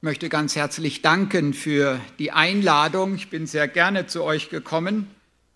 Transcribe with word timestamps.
Ich 0.00 0.02
möchte 0.02 0.30
ganz 0.30 0.56
herzlich 0.56 1.02
danken 1.02 1.52
für 1.52 2.00
die 2.18 2.32
Einladung. 2.32 3.16
Ich 3.16 3.28
bin 3.28 3.46
sehr 3.46 3.68
gerne 3.68 4.06
zu 4.06 4.24
euch 4.24 4.48
gekommen, 4.48 5.10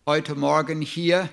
heute 0.05 0.35
Morgen 0.35 0.83
hier 0.83 1.31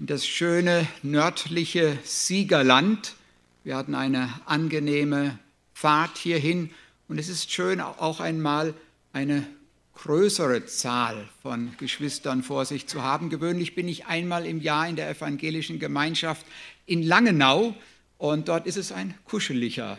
in 0.00 0.06
das 0.06 0.26
schöne 0.26 0.84
nördliche 1.04 1.96
Siegerland. 2.02 3.14
Wir 3.62 3.76
hatten 3.76 3.94
eine 3.94 4.28
angenehme 4.44 5.38
Fahrt 5.72 6.18
hierhin 6.18 6.70
und 7.06 7.18
es 7.18 7.28
ist 7.28 7.52
schön, 7.52 7.80
auch 7.80 8.18
einmal 8.18 8.74
eine 9.12 9.46
größere 9.94 10.66
Zahl 10.66 11.28
von 11.42 11.76
Geschwistern 11.78 12.42
vor 12.42 12.64
sich 12.64 12.88
zu 12.88 13.04
haben. 13.04 13.30
Gewöhnlich 13.30 13.76
bin 13.76 13.86
ich 13.86 14.06
einmal 14.06 14.44
im 14.44 14.60
Jahr 14.60 14.88
in 14.88 14.96
der 14.96 15.08
evangelischen 15.08 15.78
Gemeinschaft 15.78 16.44
in 16.86 17.04
Langenau 17.04 17.76
und 18.16 18.48
dort 18.48 18.66
ist 18.66 18.76
es 18.76 18.90
ein 18.90 19.14
kuscheliger 19.26 19.96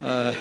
äh, 0.00 0.32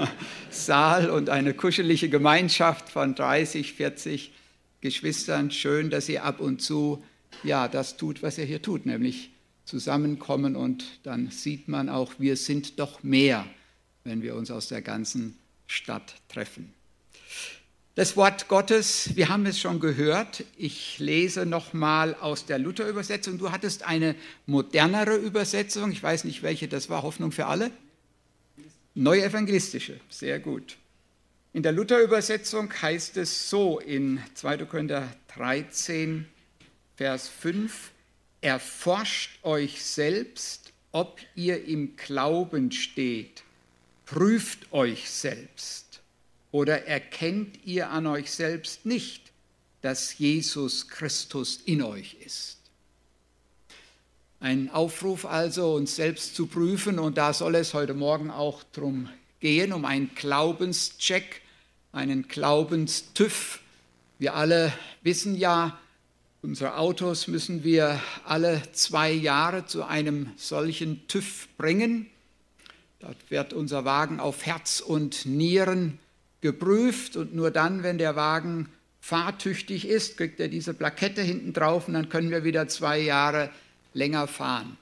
Saal 0.50 1.10
und 1.10 1.28
eine 1.30 1.54
kuschelige 1.54 2.08
Gemeinschaft 2.08 2.88
von 2.88 3.14
30, 3.14 3.74
40 3.74 4.32
Geschwistern. 4.80 5.50
Schön, 5.50 5.90
dass 5.90 6.08
ihr 6.08 6.24
ab 6.24 6.40
und 6.40 6.62
zu 6.62 7.02
ja 7.42 7.68
das 7.68 7.96
tut, 7.96 8.22
was 8.22 8.38
ihr 8.38 8.44
hier 8.44 8.62
tut, 8.62 8.86
nämlich 8.86 9.30
zusammenkommen 9.64 10.56
und 10.56 11.00
dann 11.02 11.30
sieht 11.30 11.68
man 11.68 11.88
auch, 11.88 12.14
wir 12.18 12.36
sind 12.36 12.78
doch 12.78 13.02
mehr, 13.02 13.46
wenn 14.04 14.22
wir 14.22 14.34
uns 14.34 14.50
aus 14.50 14.68
der 14.68 14.80
ganzen 14.80 15.36
Stadt 15.66 16.14
treffen. 16.28 16.72
Das 17.94 18.16
Wort 18.16 18.46
Gottes, 18.48 19.10
wir 19.16 19.28
haben 19.28 19.44
es 19.44 19.58
schon 19.58 19.80
gehört. 19.80 20.44
Ich 20.56 21.00
lese 21.00 21.44
nochmal 21.44 22.14
aus 22.14 22.46
der 22.46 22.58
Luther-Übersetzung. 22.60 23.38
Du 23.38 23.50
hattest 23.50 23.82
eine 23.82 24.14
modernere 24.46 25.16
Übersetzung. 25.16 25.90
Ich 25.90 26.00
weiß 26.00 26.22
nicht, 26.22 26.44
welche 26.44 26.68
das 26.68 26.88
war. 26.88 27.02
Hoffnung 27.02 27.32
für 27.32 27.46
alle? 27.46 27.72
Neue 28.94 29.24
evangelistische. 29.24 30.00
Sehr 30.08 30.38
gut. 30.38 30.76
In 31.52 31.62
der 31.62 31.72
Luther-Übersetzung 31.72 32.72
heißt 32.82 33.16
es 33.16 33.48
so 33.48 33.78
in 33.80 34.20
2. 34.34 34.58
Korinther 34.66 35.08
13, 35.36 36.26
Vers 36.96 37.28
5. 37.28 37.90
Erforscht 38.40 39.42
euch 39.44 39.82
selbst, 39.84 40.72
ob 40.92 41.20
ihr 41.34 41.64
im 41.64 41.96
Glauben 41.96 42.70
steht. 42.70 43.42
Prüft 44.04 44.72
euch 44.72 45.10
selbst 45.10 46.00
oder 46.50 46.86
erkennt 46.86 47.64
ihr 47.64 47.90
an 47.90 48.06
euch 48.06 48.30
selbst 48.30 48.86
nicht, 48.86 49.32
dass 49.82 50.18
Jesus 50.18 50.88
Christus 50.88 51.60
in 51.64 51.82
euch 51.82 52.16
ist? 52.24 52.57
Ein 54.40 54.70
Aufruf 54.70 55.26
also, 55.26 55.74
uns 55.74 55.96
selbst 55.96 56.36
zu 56.36 56.46
prüfen 56.46 57.00
und 57.00 57.18
da 57.18 57.32
soll 57.32 57.56
es 57.56 57.74
heute 57.74 57.92
Morgen 57.92 58.30
auch 58.30 58.62
darum 58.72 59.08
gehen, 59.40 59.72
um 59.72 59.84
einen 59.84 60.14
Glaubenscheck, 60.14 61.42
einen 61.90 62.28
Glaubenstüff. 62.28 63.58
Wir 64.20 64.34
alle 64.34 64.72
wissen 65.02 65.36
ja, 65.36 65.76
unsere 66.40 66.76
Autos 66.76 67.26
müssen 67.26 67.64
wir 67.64 68.00
alle 68.24 68.62
zwei 68.70 69.10
Jahre 69.10 69.66
zu 69.66 69.84
einem 69.84 70.30
solchen 70.36 71.08
TÜV 71.08 71.48
bringen. 71.58 72.06
Dort 73.00 73.16
wird 73.30 73.52
unser 73.52 73.84
Wagen 73.84 74.20
auf 74.20 74.46
Herz 74.46 74.78
und 74.78 75.26
Nieren 75.26 75.98
geprüft 76.42 77.16
und 77.16 77.34
nur 77.34 77.50
dann, 77.50 77.82
wenn 77.82 77.98
der 77.98 78.14
Wagen 78.14 78.68
fahrtüchtig 79.00 79.88
ist, 79.88 80.16
kriegt 80.16 80.38
er 80.38 80.46
diese 80.46 80.74
Plakette 80.74 81.22
hinten 81.22 81.52
drauf 81.52 81.88
und 81.88 81.94
dann 81.94 82.08
können 82.08 82.30
wir 82.30 82.44
wieder 82.44 82.68
zwei 82.68 83.00
Jahre 83.00 83.50
länger 83.98 84.26
fahren. 84.26 84.78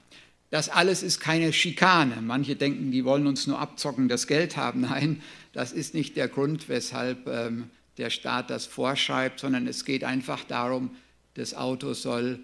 Das 0.49 0.69
alles 0.69 1.03
ist 1.03 1.19
keine 1.19 1.51
Schikane. 1.51 2.21
Manche 2.21 2.55
denken, 2.55 2.91
die 2.91 3.03
wollen 3.03 3.27
uns 3.27 3.47
nur 3.47 3.59
abzocken, 3.59 4.07
das 4.07 4.27
Geld 4.27 4.55
haben. 4.55 4.81
Nein, 4.89 5.21
das 5.51 5.73
ist 5.73 5.93
nicht 5.93 6.15
der 6.15 6.29
Grund, 6.29 6.69
weshalb 6.69 7.27
ähm, 7.27 7.69
der 7.97 8.09
Staat 8.09 8.49
das 8.49 8.65
vorschreibt, 8.65 9.39
sondern 9.39 9.67
es 9.67 9.83
geht 9.83 10.03
einfach 10.03 10.43
darum, 10.45 10.91
das 11.33 11.53
Auto 11.53 11.93
soll 11.93 12.39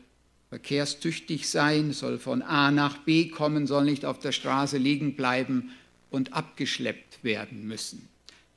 verkehrstüchtig 0.50 1.50
sein, 1.50 1.94
soll 1.94 2.20
von 2.20 2.42
A 2.42 2.70
nach 2.72 2.98
B 2.98 3.30
kommen, 3.30 3.66
soll 3.66 3.86
nicht 3.86 4.06
auf 4.06 4.20
der 4.20 4.32
Straße 4.32 4.78
liegen 4.78 5.16
bleiben 5.16 5.72
und 6.12 6.34
abgeschleppt 6.34 7.24
werden 7.24 7.66
müssen. 7.68 8.08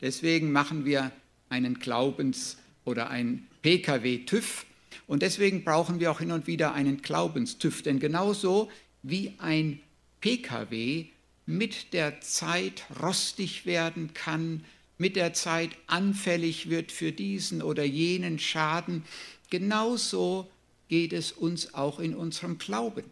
Deswegen 0.03 0.53
machen 0.53 0.85
wir 0.85 1.11
einen 1.49 1.79
Glaubens- 1.79 2.59
oder 2.85 3.09
einen 3.09 3.47
Pkw-TÜV 3.63 4.66
und 5.07 5.23
deswegen 5.23 5.65
brauchen 5.65 6.01
wir 6.01 6.11
auch 6.11 6.19
hin 6.19 6.33
und 6.33 6.47
wieder 6.47 6.73
einen 6.73 7.03
Glaubenstüv, 7.03 7.83
denn 7.83 8.01
genauso 8.01 8.71
wie 9.03 9.35
ein 9.39 9.81
Pkw 10.21 11.07
mit 11.47 11.93
der 11.93 12.21
Zeit 12.21 12.85
rostig 13.01 13.67
werden 13.67 14.13
kann, 14.15 14.65
mit 14.99 15.15
der 15.15 15.33
Zeit 15.33 15.71
anfällig 15.87 16.69
wird 16.71 16.91
für 16.91 17.13
diesen 17.13 17.63
oder 17.63 17.85
jenen 17.85 18.39
Schaden, 18.39 19.05
genauso 19.51 20.51
geht 20.89 21.13
es 21.13 21.33
uns 21.33 21.75
auch 21.75 22.01
in 22.01 22.15
unserem 22.15 22.59
Glauben. 22.59 23.05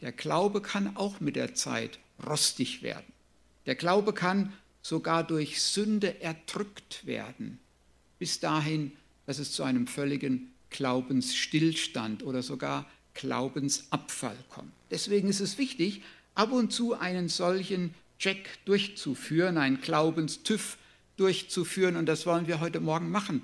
Der 0.00 0.12
Glaube 0.12 0.60
kann 0.60 0.96
auch 0.96 1.18
mit 1.20 1.34
der 1.34 1.54
Zeit 1.54 1.98
rostig 2.24 2.82
werden. 2.82 3.12
Der 3.66 3.74
Glaube 3.74 4.12
kann 4.12 4.52
sogar 4.82 5.24
durch 5.24 5.60
Sünde 5.60 6.20
erdrückt 6.20 7.04
werden, 7.06 7.58
bis 8.18 8.38
dahin, 8.38 8.92
dass 9.26 9.38
es 9.38 9.52
zu 9.52 9.64
einem 9.64 9.86
völligen 9.86 10.52
Glaubensstillstand 10.70 12.22
oder 12.22 12.42
sogar 12.42 12.86
Glaubensabfall 13.14 14.36
kommt. 14.48 14.72
Deswegen 14.90 15.28
ist 15.28 15.40
es 15.40 15.58
wichtig, 15.58 16.02
ab 16.34 16.52
und 16.52 16.72
zu 16.72 16.94
einen 16.94 17.28
solchen 17.28 17.94
Check 18.18 18.64
durchzuführen, 18.64 19.58
einen 19.58 19.80
Glaubenstüff 19.80 20.76
durchzuführen 21.16 21.96
und 21.96 22.06
das 22.06 22.26
wollen 22.26 22.46
wir 22.46 22.60
heute 22.60 22.80
Morgen 22.80 23.10
machen. 23.10 23.42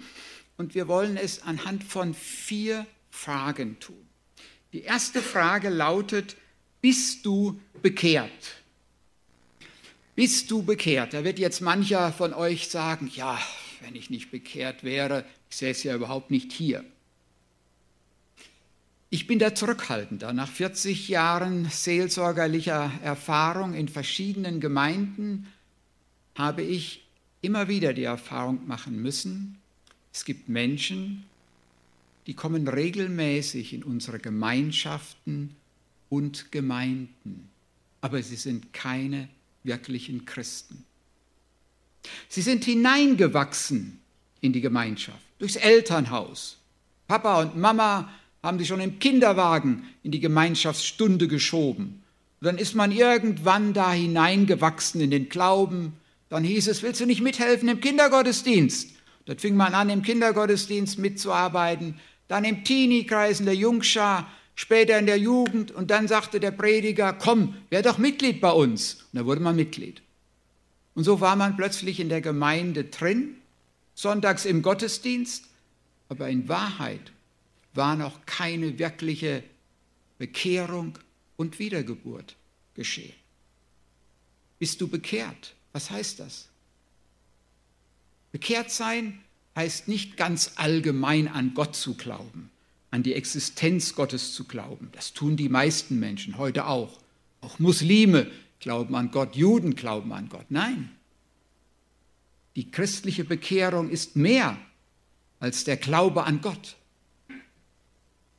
Und 0.56 0.74
wir 0.74 0.86
wollen 0.86 1.16
es 1.16 1.42
anhand 1.42 1.82
von 1.82 2.14
vier 2.14 2.86
Fragen 3.10 3.78
tun. 3.80 4.06
Die 4.72 4.82
erste 4.82 5.20
Frage 5.22 5.68
lautet, 5.68 6.36
bist 6.80 7.26
du 7.26 7.60
bekehrt? 7.82 8.30
Bist 10.14 10.50
du 10.50 10.62
bekehrt? 10.62 11.14
Da 11.14 11.24
wird 11.24 11.40
jetzt 11.40 11.60
mancher 11.60 12.12
von 12.12 12.32
euch 12.32 12.68
sagen, 12.68 13.10
ja, 13.14 13.40
wenn 13.80 13.96
ich 13.96 14.10
nicht 14.10 14.30
bekehrt 14.30 14.84
wäre, 14.84 15.24
ich 15.50 15.56
säße 15.56 15.88
ja 15.88 15.96
überhaupt 15.96 16.30
nicht 16.30 16.52
hier. 16.52 16.84
Ich 19.14 19.28
bin 19.28 19.38
da 19.38 19.54
zurückhaltender. 19.54 20.32
Nach 20.32 20.50
40 20.50 21.06
Jahren 21.06 21.70
seelsorgerlicher 21.70 22.90
Erfahrung 23.00 23.72
in 23.72 23.86
verschiedenen 23.86 24.58
Gemeinden 24.58 25.46
habe 26.34 26.62
ich 26.62 27.06
immer 27.40 27.68
wieder 27.68 27.92
die 27.92 28.02
Erfahrung 28.02 28.66
machen 28.66 29.00
müssen, 29.00 29.60
es 30.12 30.24
gibt 30.24 30.48
Menschen, 30.48 31.26
die 32.26 32.34
kommen 32.34 32.66
regelmäßig 32.66 33.72
in 33.72 33.84
unsere 33.84 34.18
Gemeinschaften 34.18 35.54
und 36.08 36.50
Gemeinden, 36.50 37.50
aber 38.00 38.20
sie 38.20 38.34
sind 38.34 38.72
keine 38.72 39.28
wirklichen 39.62 40.24
Christen. 40.24 40.84
Sie 42.28 42.42
sind 42.42 42.64
hineingewachsen 42.64 44.00
in 44.40 44.52
die 44.52 44.60
Gemeinschaft, 44.60 45.24
durchs 45.38 45.54
Elternhaus. 45.54 46.58
Papa 47.06 47.42
und 47.42 47.56
Mama 47.56 48.10
haben 48.44 48.58
sie 48.58 48.66
schon 48.66 48.80
im 48.80 48.98
Kinderwagen 48.98 49.88
in 50.02 50.12
die 50.12 50.20
Gemeinschaftsstunde 50.20 51.26
geschoben. 51.26 52.04
Und 52.40 52.46
dann 52.46 52.58
ist 52.58 52.74
man 52.74 52.92
irgendwann 52.92 53.72
da 53.72 53.90
hineingewachsen 53.90 55.00
in 55.00 55.10
den 55.10 55.28
Glauben. 55.28 55.94
Dann 56.28 56.44
hieß 56.44 56.68
es, 56.68 56.82
willst 56.82 57.00
du 57.00 57.06
nicht 57.06 57.22
mithelfen 57.22 57.68
im 57.68 57.80
Kindergottesdienst? 57.80 58.90
Dort 59.24 59.40
fing 59.40 59.56
man 59.56 59.74
an, 59.74 59.88
im 59.88 60.02
Kindergottesdienst 60.02 60.98
mitzuarbeiten. 60.98 61.98
Dann 62.28 62.44
im 62.44 62.64
Teenie-Kreis, 62.64 63.40
in 63.40 63.46
der 63.46 63.56
Jungschar, 63.56 64.28
später 64.54 64.98
in 64.98 65.06
der 65.06 65.18
Jugend 65.18 65.70
und 65.70 65.90
dann 65.90 66.06
sagte 66.06 66.38
der 66.38 66.50
Prediger, 66.50 67.12
komm, 67.14 67.56
wer 67.70 67.82
doch 67.82 67.98
Mitglied 67.98 68.40
bei 68.40 68.50
uns. 68.50 69.04
Und 69.12 69.20
da 69.20 69.24
wurde 69.24 69.40
man 69.40 69.56
Mitglied. 69.56 70.02
Und 70.94 71.04
so 71.04 71.20
war 71.20 71.34
man 71.34 71.56
plötzlich 71.56 71.98
in 71.98 72.10
der 72.10 72.20
Gemeinde 72.20 72.84
drin, 72.84 73.36
sonntags 73.94 74.44
im 74.44 74.62
Gottesdienst, 74.62 75.46
aber 76.08 76.28
in 76.28 76.48
Wahrheit 76.48 77.12
war 77.74 77.96
noch 77.96 78.24
keine 78.26 78.78
wirkliche 78.78 79.42
Bekehrung 80.18 80.98
und 81.36 81.58
Wiedergeburt 81.58 82.36
geschehen. 82.74 83.14
Bist 84.58 84.80
du 84.80 84.88
bekehrt? 84.88 85.54
Was 85.72 85.90
heißt 85.90 86.20
das? 86.20 86.48
Bekehrt 88.32 88.70
sein 88.70 89.20
heißt 89.56 89.88
nicht 89.88 90.16
ganz 90.16 90.52
allgemein 90.56 91.28
an 91.28 91.54
Gott 91.54 91.76
zu 91.76 91.94
glauben 91.94 92.50
an 92.94 93.02
die 93.02 93.14
Existenz 93.14 93.96
Gottes 93.96 94.34
zu 94.34 94.44
glauben. 94.44 94.88
Das 94.92 95.12
tun 95.12 95.36
die 95.36 95.48
meisten 95.48 95.98
Menschen 95.98 96.38
heute 96.38 96.66
auch. 96.66 97.00
Auch 97.40 97.58
Muslime 97.58 98.30
glauben 98.60 98.94
an 98.94 99.10
Gott, 99.10 99.34
Juden 99.34 99.74
glauben 99.74 100.12
an 100.12 100.28
Gott. 100.28 100.46
Nein, 100.48 100.90
die 102.54 102.70
christliche 102.70 103.24
Bekehrung 103.24 103.90
ist 103.90 104.14
mehr 104.14 104.56
als 105.40 105.64
der 105.64 105.76
Glaube 105.76 106.22
an 106.22 106.40
Gott. 106.40 106.76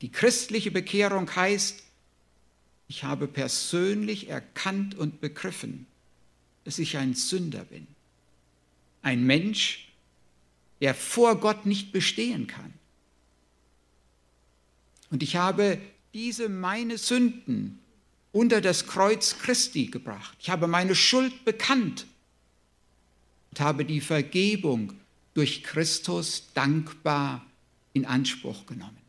Die 0.06 0.12
christliche 0.12 0.70
Bekehrung 0.70 1.36
heißt, 1.36 1.82
ich 2.88 3.04
habe 3.04 3.28
persönlich 3.28 4.30
erkannt 4.30 4.94
und 4.94 5.20
begriffen, 5.20 5.88
dass 6.64 6.78
ich 6.78 6.98
ein 6.98 7.16
Sünder 7.16 7.64
bin, 7.64 7.88
ein 9.02 9.26
Mensch, 9.26 9.92
der 10.80 10.94
vor 10.94 11.40
Gott 11.40 11.66
nicht 11.66 11.92
bestehen 11.92 12.46
kann. 12.46 12.72
Und 15.10 15.24
ich 15.24 15.38
habe 15.38 15.82
diese 16.14 16.50
meine 16.50 17.00
Sünden 17.00 17.80
unter 18.32 18.62
das 18.62 18.86
Kreuz 18.86 19.40
Christi 19.40 19.88
gebracht. 19.88 20.38
Ich 20.40 20.52
habe 20.52 20.68
meine 20.68 20.94
Schuld 20.94 21.46
bekannt 21.46 22.06
und 23.50 23.60
habe 23.60 23.84
die 23.86 24.02
Vergebung 24.02 24.94
durch 25.34 25.64
Christus 25.64 26.52
dankbar 26.54 27.44
in 27.94 28.06
Anspruch 28.06 28.68
genommen. 28.68 29.05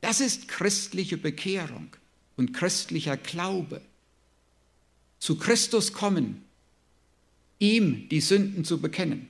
Das 0.00 0.20
ist 0.20 0.48
christliche 0.48 1.16
Bekehrung 1.16 1.88
und 2.36 2.52
christlicher 2.54 3.16
Glaube. 3.16 3.80
Zu 5.18 5.36
Christus 5.36 5.92
kommen, 5.92 6.42
ihm 7.58 8.08
die 8.08 8.20
Sünden 8.20 8.64
zu 8.64 8.80
bekennen. 8.80 9.28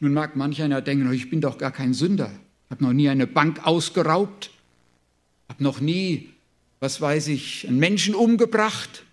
Nun 0.00 0.14
mag 0.14 0.36
manch 0.36 0.62
einer 0.62 0.80
denken, 0.80 1.08
oh, 1.08 1.12
ich 1.12 1.28
bin 1.28 1.42
doch 1.42 1.58
gar 1.58 1.70
kein 1.70 1.92
Sünder. 1.92 2.30
Ich 2.66 2.70
habe 2.70 2.84
noch 2.84 2.94
nie 2.94 3.08
eine 3.10 3.26
Bank 3.26 3.66
ausgeraubt, 3.66 4.50
habe 5.48 5.62
noch 5.62 5.80
nie, 5.80 6.30
was 6.78 7.00
weiß 7.00 7.28
ich, 7.28 7.68
einen 7.68 7.78
Menschen 7.78 8.14
umgebracht. 8.14 9.04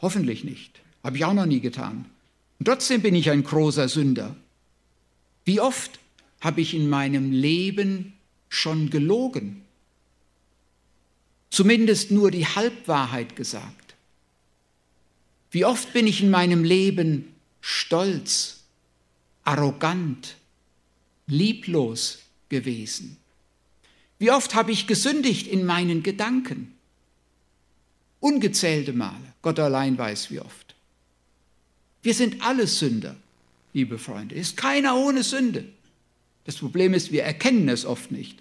Hoffentlich 0.00 0.44
nicht. 0.44 0.80
Habe 1.02 1.18
ich 1.18 1.24
auch 1.26 1.34
noch 1.34 1.44
nie 1.44 1.60
getan. 1.60 2.06
Und 2.58 2.66
trotzdem 2.66 3.02
bin 3.02 3.14
ich 3.14 3.30
ein 3.30 3.44
großer 3.44 3.88
Sünder. 3.88 4.34
Wie 5.44 5.60
oft 5.60 6.00
habe 6.40 6.62
ich 6.62 6.72
in 6.72 6.88
meinem 6.88 7.30
Leben 7.30 8.13
schon 8.54 8.90
gelogen? 8.90 9.62
Zumindest 11.50 12.10
nur 12.10 12.30
die 12.30 12.46
Halbwahrheit 12.46 13.36
gesagt. 13.36 13.94
Wie 15.50 15.64
oft 15.64 15.92
bin 15.92 16.06
ich 16.06 16.20
in 16.20 16.30
meinem 16.30 16.64
Leben 16.64 17.32
stolz, 17.60 18.64
arrogant, 19.44 20.36
lieblos 21.26 22.18
gewesen? 22.48 23.18
Wie 24.18 24.30
oft 24.30 24.54
habe 24.54 24.72
ich 24.72 24.86
gesündigt 24.86 25.46
in 25.46 25.64
meinen 25.64 26.02
Gedanken? 26.02 26.74
Ungezählte 28.20 28.92
Male. 28.92 29.34
Gott 29.42 29.58
allein 29.58 29.98
weiß, 29.98 30.30
wie 30.30 30.40
oft. 30.40 30.74
Wir 32.02 32.14
sind 32.14 32.42
alle 32.42 32.66
Sünder, 32.66 33.16
liebe 33.72 33.98
Freunde. 33.98 34.34
Ist 34.34 34.56
keiner 34.56 34.96
ohne 34.96 35.22
Sünde. 35.22 35.66
Das 36.44 36.56
Problem 36.56 36.94
ist, 36.94 37.12
wir 37.12 37.22
erkennen 37.22 37.68
es 37.68 37.84
oft 37.84 38.10
nicht, 38.10 38.38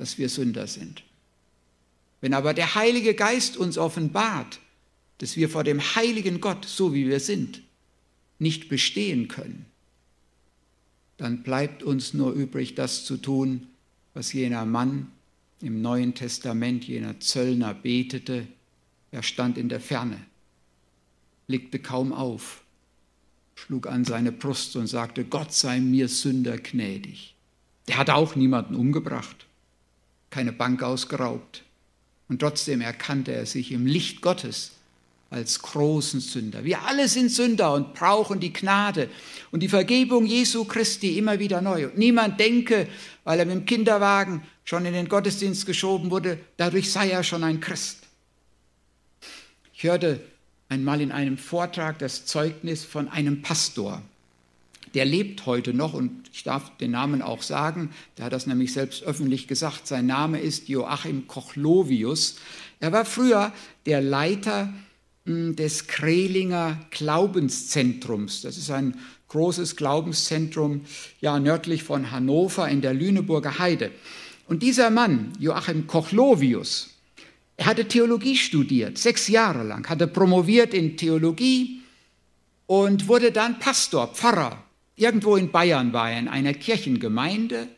dass 0.00 0.16
wir 0.16 0.30
Sünder 0.30 0.66
sind. 0.66 1.02
Wenn 2.22 2.32
aber 2.32 2.54
der 2.54 2.74
Heilige 2.74 3.12
Geist 3.12 3.58
uns 3.58 3.76
offenbart, 3.76 4.58
dass 5.18 5.36
wir 5.36 5.50
vor 5.50 5.62
dem 5.62 5.80
heiligen 5.94 6.40
Gott, 6.40 6.64
so 6.64 6.94
wie 6.94 7.06
wir 7.06 7.20
sind, 7.20 7.60
nicht 8.38 8.70
bestehen 8.70 9.28
können, 9.28 9.66
dann 11.18 11.42
bleibt 11.42 11.82
uns 11.82 12.14
nur 12.14 12.32
übrig, 12.32 12.74
das 12.74 13.04
zu 13.04 13.18
tun, 13.18 13.66
was 14.14 14.32
jener 14.32 14.64
Mann 14.64 15.12
im 15.60 15.82
Neuen 15.82 16.14
Testament, 16.14 16.84
jener 16.84 17.20
Zöllner 17.20 17.74
betete. 17.74 18.46
Er 19.10 19.22
stand 19.22 19.58
in 19.58 19.68
der 19.68 19.80
Ferne, 19.80 20.18
blickte 21.46 21.78
kaum 21.78 22.14
auf 22.14 22.62
schlug 23.54 23.86
an 23.86 24.06
seine 24.06 24.32
Brust 24.32 24.74
und 24.76 24.86
sagte, 24.86 25.26
Gott 25.26 25.52
sei 25.52 25.80
mir 25.80 26.08
Sünder 26.08 26.56
gnädig. 26.56 27.34
Der 27.88 27.98
hat 27.98 28.08
auch 28.08 28.34
niemanden 28.34 28.74
umgebracht, 28.74 29.44
keine 30.30 30.52
Bank 30.52 30.82
ausgeraubt. 30.82 31.64
Und 32.28 32.38
trotzdem 32.38 32.80
erkannte 32.80 33.32
er 33.32 33.46
sich 33.46 33.72
im 33.72 33.86
Licht 33.86 34.22
Gottes 34.22 34.72
als 35.30 35.62
großen 35.62 36.20
Sünder. 36.20 36.64
Wir 36.64 36.82
alle 36.82 37.08
sind 37.08 37.30
Sünder 37.30 37.74
und 37.74 37.94
brauchen 37.94 38.40
die 38.40 38.52
Gnade 38.52 39.08
und 39.52 39.60
die 39.60 39.68
Vergebung 39.68 40.26
Jesu 40.26 40.64
Christi 40.64 41.18
immer 41.18 41.38
wieder 41.38 41.60
neu. 41.60 41.86
Und 41.86 41.98
niemand 41.98 42.40
denke, 42.40 42.88
weil 43.24 43.38
er 43.38 43.46
mit 43.46 43.54
dem 43.54 43.64
Kinderwagen 43.64 44.42
schon 44.64 44.84
in 44.86 44.92
den 44.92 45.08
Gottesdienst 45.08 45.66
geschoben 45.66 46.10
wurde, 46.10 46.38
dadurch 46.56 46.90
sei 46.90 47.10
er 47.10 47.22
schon 47.22 47.44
ein 47.44 47.60
Christ. 47.60 47.98
Ich 49.72 49.84
hörte 49.84 50.20
einmal 50.68 51.00
in 51.00 51.12
einem 51.12 51.38
Vortrag 51.38 51.98
das 52.00 52.26
Zeugnis 52.26 52.84
von 52.84 53.08
einem 53.08 53.42
Pastor. 53.42 54.02
Der 54.94 55.04
lebt 55.04 55.46
heute 55.46 55.72
noch 55.72 55.94
und 55.94 56.28
ich 56.32 56.42
darf 56.42 56.76
den 56.78 56.90
Namen 56.92 57.22
auch 57.22 57.42
sagen, 57.42 57.90
der 58.18 58.26
hat 58.26 58.32
das 58.32 58.46
nämlich 58.46 58.72
selbst 58.72 59.02
öffentlich 59.02 59.46
gesagt. 59.46 59.86
Sein 59.86 60.06
Name 60.06 60.40
ist 60.40 60.68
Joachim 60.68 61.28
Kochlovius. 61.28 62.36
Er 62.80 62.92
war 62.92 63.04
früher 63.04 63.52
der 63.86 64.00
Leiter 64.00 64.72
hm, 65.26 65.54
des 65.54 65.86
Krelinger 65.86 66.80
Glaubenszentrums. 66.90 68.42
Das 68.42 68.56
ist 68.56 68.70
ein 68.70 68.96
großes 69.28 69.76
Glaubenszentrum 69.76 70.82
ja, 71.20 71.38
nördlich 71.38 71.84
von 71.84 72.10
Hannover 72.10 72.68
in 72.68 72.80
der 72.80 72.94
Lüneburger 72.94 73.58
Heide. 73.58 73.92
Und 74.48 74.62
dieser 74.64 74.90
Mann, 74.90 75.32
Joachim 75.38 75.86
Kochlovius, 75.86 76.90
er 77.56 77.66
hatte 77.66 77.86
Theologie 77.86 78.36
studiert, 78.36 78.98
sechs 78.98 79.28
Jahre 79.28 79.62
lang, 79.62 79.88
hatte 79.88 80.06
promoviert 80.06 80.74
in 80.74 80.96
Theologie 80.96 81.82
und 82.66 83.06
wurde 83.06 83.32
dann 83.32 83.58
Pastor, 83.58 84.08
Pfarrer. 84.08 84.64
Irgendwo 85.00 85.36
in 85.36 85.50
Bayern 85.50 85.94
war 85.94 86.10
er 86.10 86.18
in 86.18 86.28
einer 86.28 86.52
Kirchengemeinde. 86.52 87.68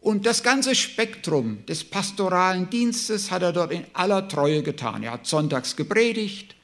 Und 0.00 0.24
das 0.24 0.42
ganze 0.42 0.74
Spektrum 0.74 1.66
des 1.66 1.84
pastoralen 1.84 2.70
Dienstes 2.70 3.30
hat 3.30 3.42
er 3.42 3.52
dort 3.52 3.72
in 3.72 3.84
aller 3.92 4.26
Treue 4.26 4.62
getan. 4.62 5.02
Er 5.02 5.12
hat 5.12 5.26
sonntags 5.26 5.76
gepredigt, 5.76 6.56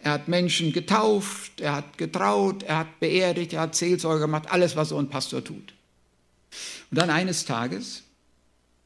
er 0.00 0.12
hat 0.12 0.28
Menschen 0.28 0.70
getauft, 0.70 1.62
er 1.62 1.76
hat 1.76 1.96
getraut, 1.96 2.62
er 2.64 2.80
hat 2.80 3.00
beerdigt, 3.00 3.54
er 3.54 3.62
hat 3.62 3.74
Seelsorge 3.74 4.20
gemacht, 4.20 4.50
alles, 4.50 4.76
was 4.76 4.90
so 4.90 4.98
ein 4.98 5.08
Pastor 5.08 5.42
tut. 5.42 5.72
Und 6.90 6.98
dann 6.98 7.08
eines 7.08 7.46
Tages 7.46 8.02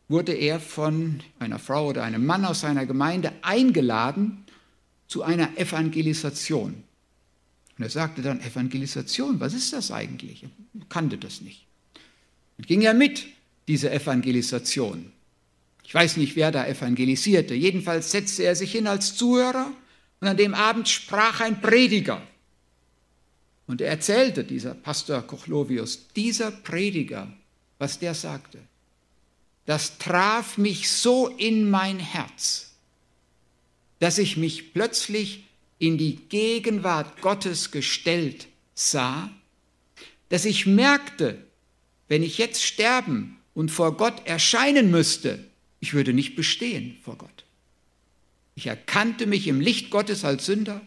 wurde 0.07 0.33
er 0.33 0.61
von 0.61 1.25
einer 1.41 1.59
Frau 1.59 1.89
oder 1.89 2.05
einem 2.05 2.25
Mann 2.25 2.45
aus 2.45 2.61
seiner 2.61 2.87
Gemeinde 2.87 3.33
eingeladen 3.43 4.45
zu 5.09 5.25
einer 5.25 5.59
Evangelisation. 5.59 6.85
Und 7.81 7.87
er 7.87 7.91
sagte 7.91 8.21
dann, 8.21 8.43
Evangelisation, 8.43 9.41
was 9.41 9.55
ist 9.55 9.73
das 9.73 9.91
eigentlich? 9.91 10.43
Er 10.43 10.51
kannte 10.91 11.17
das 11.17 11.41
nicht. 11.41 11.65
Und 12.59 12.67
ging 12.67 12.83
er 12.83 12.93
mit, 12.93 13.25
diese 13.69 13.91
Evangelisation. 13.91 15.11
Ich 15.83 15.95
weiß 15.95 16.19
nicht, 16.19 16.37
wer 16.37 16.53
da 16.53 16.67
evangelisierte. 16.67 17.55
Jedenfalls 17.55 18.11
setzte 18.11 18.43
er 18.43 18.55
sich 18.55 18.73
hin 18.73 18.87
als 18.87 19.17
Zuhörer 19.17 19.73
und 20.21 20.29
an 20.29 20.37
dem 20.37 20.53
Abend 20.53 20.91
sprach 20.91 21.41
ein 21.41 21.63
Prediger. 21.63 22.21
Und 23.67 23.81
er 23.81 23.89
erzählte, 23.89 24.45
dieser 24.45 24.75
Pastor 24.75 25.23
Kochlovius, 25.23 26.09
dieser 26.15 26.51
Prediger, 26.51 27.33
was 27.79 27.99
der 27.99 28.13
sagte 28.13 28.59
das 29.71 29.99
traf 29.99 30.59
mich 30.59 30.91
so 30.91 31.29
in 31.29 31.71
mein 31.71 32.01
Herz, 32.01 32.73
dass 34.01 34.19
ich 34.19 34.37
mich 34.37 34.73
plötzlich 34.73 35.45
in 35.81 35.99
die 35.99 36.17
Gegenwart 36.29 37.21
Gottes 37.23 37.73
gestellt 37.73 38.47
sah, 38.75 39.31
dass 40.29 40.45
ich 40.45 40.67
merkte, 40.67 41.43
wenn 42.07 42.23
ich 42.23 42.39
jetzt 42.39 42.63
sterben 42.63 43.39
und 43.55 43.71
vor 43.71 43.97
Gott 43.97 44.27
erscheinen 44.27 44.91
müsste, 44.91 45.45
ich 45.81 45.95
würde 45.95 46.13
nicht 46.13 46.37
bestehen 46.37 46.99
vor 47.03 47.17
Gott. 47.17 47.45
Ich 48.55 48.67
erkannte 48.67 49.27
mich 49.27 49.49
im 49.49 49.61
Licht 49.61 49.91
Gottes 49.91 50.25
als 50.25 50.47
Sünder. 50.47 50.83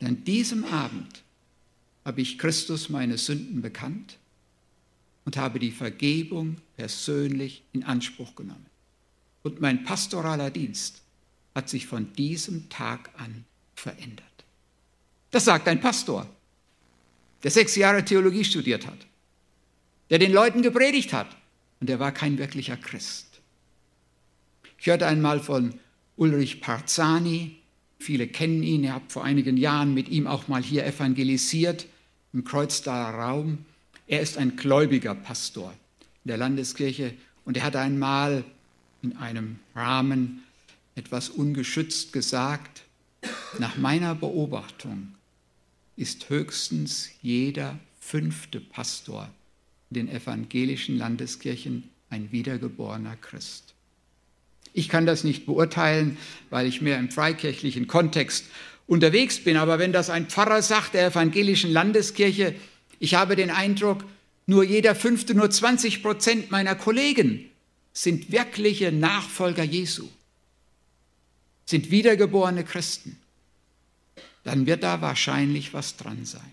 An 0.00 0.24
diesem 0.24 0.64
Abend 0.64 1.22
habe 2.04 2.20
ich 2.20 2.38
Christus 2.38 2.88
meine 2.88 3.18
Sünden 3.18 3.62
bekannt 3.62 4.18
und 5.24 5.36
habe 5.36 5.60
die 5.60 5.70
Vergebung 5.70 6.56
persönlich 6.76 7.62
in 7.72 7.84
Anspruch 7.84 8.34
genommen. 8.34 8.66
Und 9.44 9.60
mein 9.60 9.84
pastoraler 9.84 10.50
Dienst 10.50 11.02
hat 11.54 11.68
sich 11.68 11.86
von 11.86 12.12
diesem 12.14 12.68
Tag 12.68 13.10
an 13.16 13.44
verändert. 13.80 14.26
Das 15.30 15.44
sagt 15.44 15.68
ein 15.68 15.80
Pastor, 15.80 16.28
der 17.42 17.50
sechs 17.50 17.76
Jahre 17.76 18.04
Theologie 18.04 18.44
studiert 18.44 18.86
hat, 18.86 18.98
der 20.10 20.18
den 20.18 20.32
Leuten 20.32 20.62
gepredigt 20.62 21.12
hat 21.12 21.28
und 21.80 21.88
der 21.88 21.98
war 21.98 22.12
kein 22.12 22.38
wirklicher 22.38 22.76
Christ. 22.76 23.40
Ich 24.78 24.86
hörte 24.86 25.06
einmal 25.06 25.40
von 25.40 25.74
Ulrich 26.16 26.60
Parzani, 26.60 27.56
viele 27.98 28.26
kennen 28.26 28.62
ihn, 28.62 28.84
er 28.84 28.94
hat 28.94 29.12
vor 29.12 29.24
einigen 29.24 29.56
Jahren 29.56 29.94
mit 29.94 30.08
ihm 30.08 30.26
auch 30.26 30.48
mal 30.48 30.62
hier 30.62 30.84
evangelisiert 30.84 31.86
im 32.32 32.44
Kreuzdaler 32.44 33.18
Raum. 33.18 33.64
Er 34.06 34.20
ist 34.20 34.36
ein 34.36 34.56
gläubiger 34.56 35.14
Pastor 35.14 35.72
in 36.24 36.28
der 36.28 36.36
Landeskirche 36.36 37.14
und 37.44 37.56
er 37.56 37.62
hat 37.62 37.76
einmal 37.76 38.44
in 39.02 39.16
einem 39.16 39.58
Rahmen 39.74 40.42
etwas 40.94 41.30
ungeschützt 41.30 42.12
gesagt, 42.12 42.82
nach 43.58 43.76
meiner 43.76 44.14
Beobachtung 44.14 45.14
ist 45.96 46.30
höchstens 46.30 47.10
jeder 47.22 47.78
fünfte 48.00 48.60
Pastor 48.60 49.28
in 49.90 50.06
den 50.06 50.08
evangelischen 50.08 50.96
Landeskirchen 50.96 51.90
ein 52.08 52.32
wiedergeborener 52.32 53.16
Christ. 53.16 53.74
Ich 54.72 54.88
kann 54.88 55.06
das 55.06 55.24
nicht 55.24 55.46
beurteilen, 55.46 56.16
weil 56.48 56.66
ich 56.66 56.80
mehr 56.80 56.98
im 56.98 57.10
freikirchlichen 57.10 57.86
Kontext 57.86 58.44
unterwegs 58.86 59.42
bin. 59.42 59.56
Aber 59.56 59.78
wenn 59.78 59.92
das 59.92 60.10
ein 60.10 60.26
Pfarrer 60.26 60.62
sagt 60.62 60.94
der 60.94 61.06
evangelischen 61.06 61.72
Landeskirche, 61.72 62.54
ich 62.98 63.14
habe 63.14 63.36
den 63.36 63.50
Eindruck, 63.50 64.04
nur 64.46 64.64
jeder 64.64 64.94
fünfte, 64.94 65.34
nur 65.34 65.50
20 65.50 66.02
Prozent 66.02 66.50
meiner 66.50 66.74
Kollegen 66.74 67.48
sind 67.92 68.32
wirkliche 68.32 68.92
Nachfolger 68.92 69.62
Jesu, 69.62 70.08
sind 71.70 71.90
wiedergeborene 71.90 72.64
Christen, 72.64 73.16
dann 74.44 74.66
wird 74.66 74.82
da 74.82 75.00
wahrscheinlich 75.00 75.72
was 75.72 75.96
dran 75.96 76.24
sein. 76.24 76.52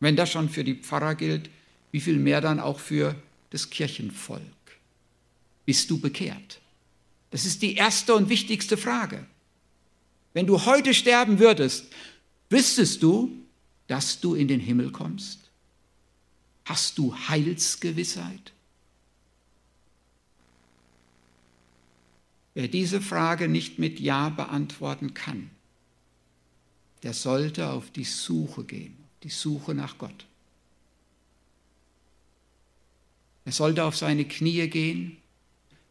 Wenn 0.00 0.16
das 0.16 0.30
schon 0.30 0.48
für 0.48 0.64
die 0.64 0.74
Pfarrer 0.74 1.14
gilt, 1.14 1.48
wie 1.92 2.00
viel 2.00 2.18
mehr 2.18 2.40
dann 2.40 2.60
auch 2.60 2.80
für 2.80 3.14
das 3.50 3.70
Kirchenvolk? 3.70 4.42
Bist 5.64 5.90
du 5.90 5.98
bekehrt? 5.98 6.60
Das 7.30 7.46
ist 7.46 7.62
die 7.62 7.74
erste 7.74 8.14
und 8.14 8.28
wichtigste 8.28 8.76
Frage. 8.76 9.24
Wenn 10.32 10.46
du 10.46 10.64
heute 10.66 10.92
sterben 10.94 11.38
würdest, 11.38 11.86
wüsstest 12.50 13.02
du, 13.02 13.30
dass 13.86 14.20
du 14.20 14.34
in 14.34 14.48
den 14.48 14.60
Himmel 14.60 14.90
kommst? 14.90 15.38
Hast 16.64 16.98
du 16.98 17.14
Heilsgewissheit? 17.28 18.53
Wer 22.54 22.68
diese 22.68 23.00
Frage 23.00 23.48
nicht 23.48 23.80
mit 23.80 23.98
Ja 23.98 24.28
beantworten 24.28 25.12
kann, 25.12 25.50
der 27.02 27.12
sollte 27.12 27.70
auf 27.70 27.90
die 27.90 28.04
Suche 28.04 28.64
gehen, 28.64 28.96
die 29.24 29.30
Suche 29.30 29.74
nach 29.74 29.98
Gott. 29.98 30.26
Er 33.44 33.52
sollte 33.52 33.84
auf 33.84 33.96
seine 33.96 34.24
Knie 34.24 34.68
gehen, 34.68 35.18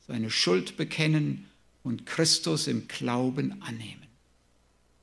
seine 0.07 0.31
Schuld 0.31 0.77
bekennen 0.77 1.45
und 1.83 2.05
Christus 2.05 2.67
im 2.67 2.87
Glauben 2.87 3.61
annehmen. 3.61 4.07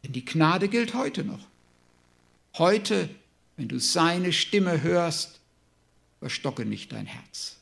Denn 0.03 0.13
die 0.13 0.25
Gnade 0.25 0.69
gilt 0.69 0.95
heute 0.95 1.25
noch. 1.25 1.47
Heute, 2.57 3.09
wenn 3.57 3.69
du 3.69 3.79
seine 3.79 4.33
Stimme 4.33 4.83
hörst, 4.83 5.41
verstocke 6.19 6.65
nicht 6.65 6.91
dein 6.93 7.07
Herz. 7.07 7.59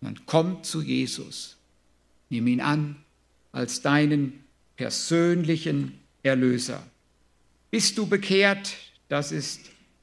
Dann 0.00 0.20
komm 0.24 0.62
zu 0.62 0.80
Jesus, 0.80 1.56
nimm 2.30 2.46
ihn 2.46 2.60
an 2.60 3.04
als 3.52 3.82
deinen 3.82 4.44
persönlichen 4.76 5.98
Erlöser. 6.22 6.82
Bist 7.70 7.98
du 7.98 8.06
bekehrt? 8.06 8.74
Das 9.08 9.32
ist 9.32 9.60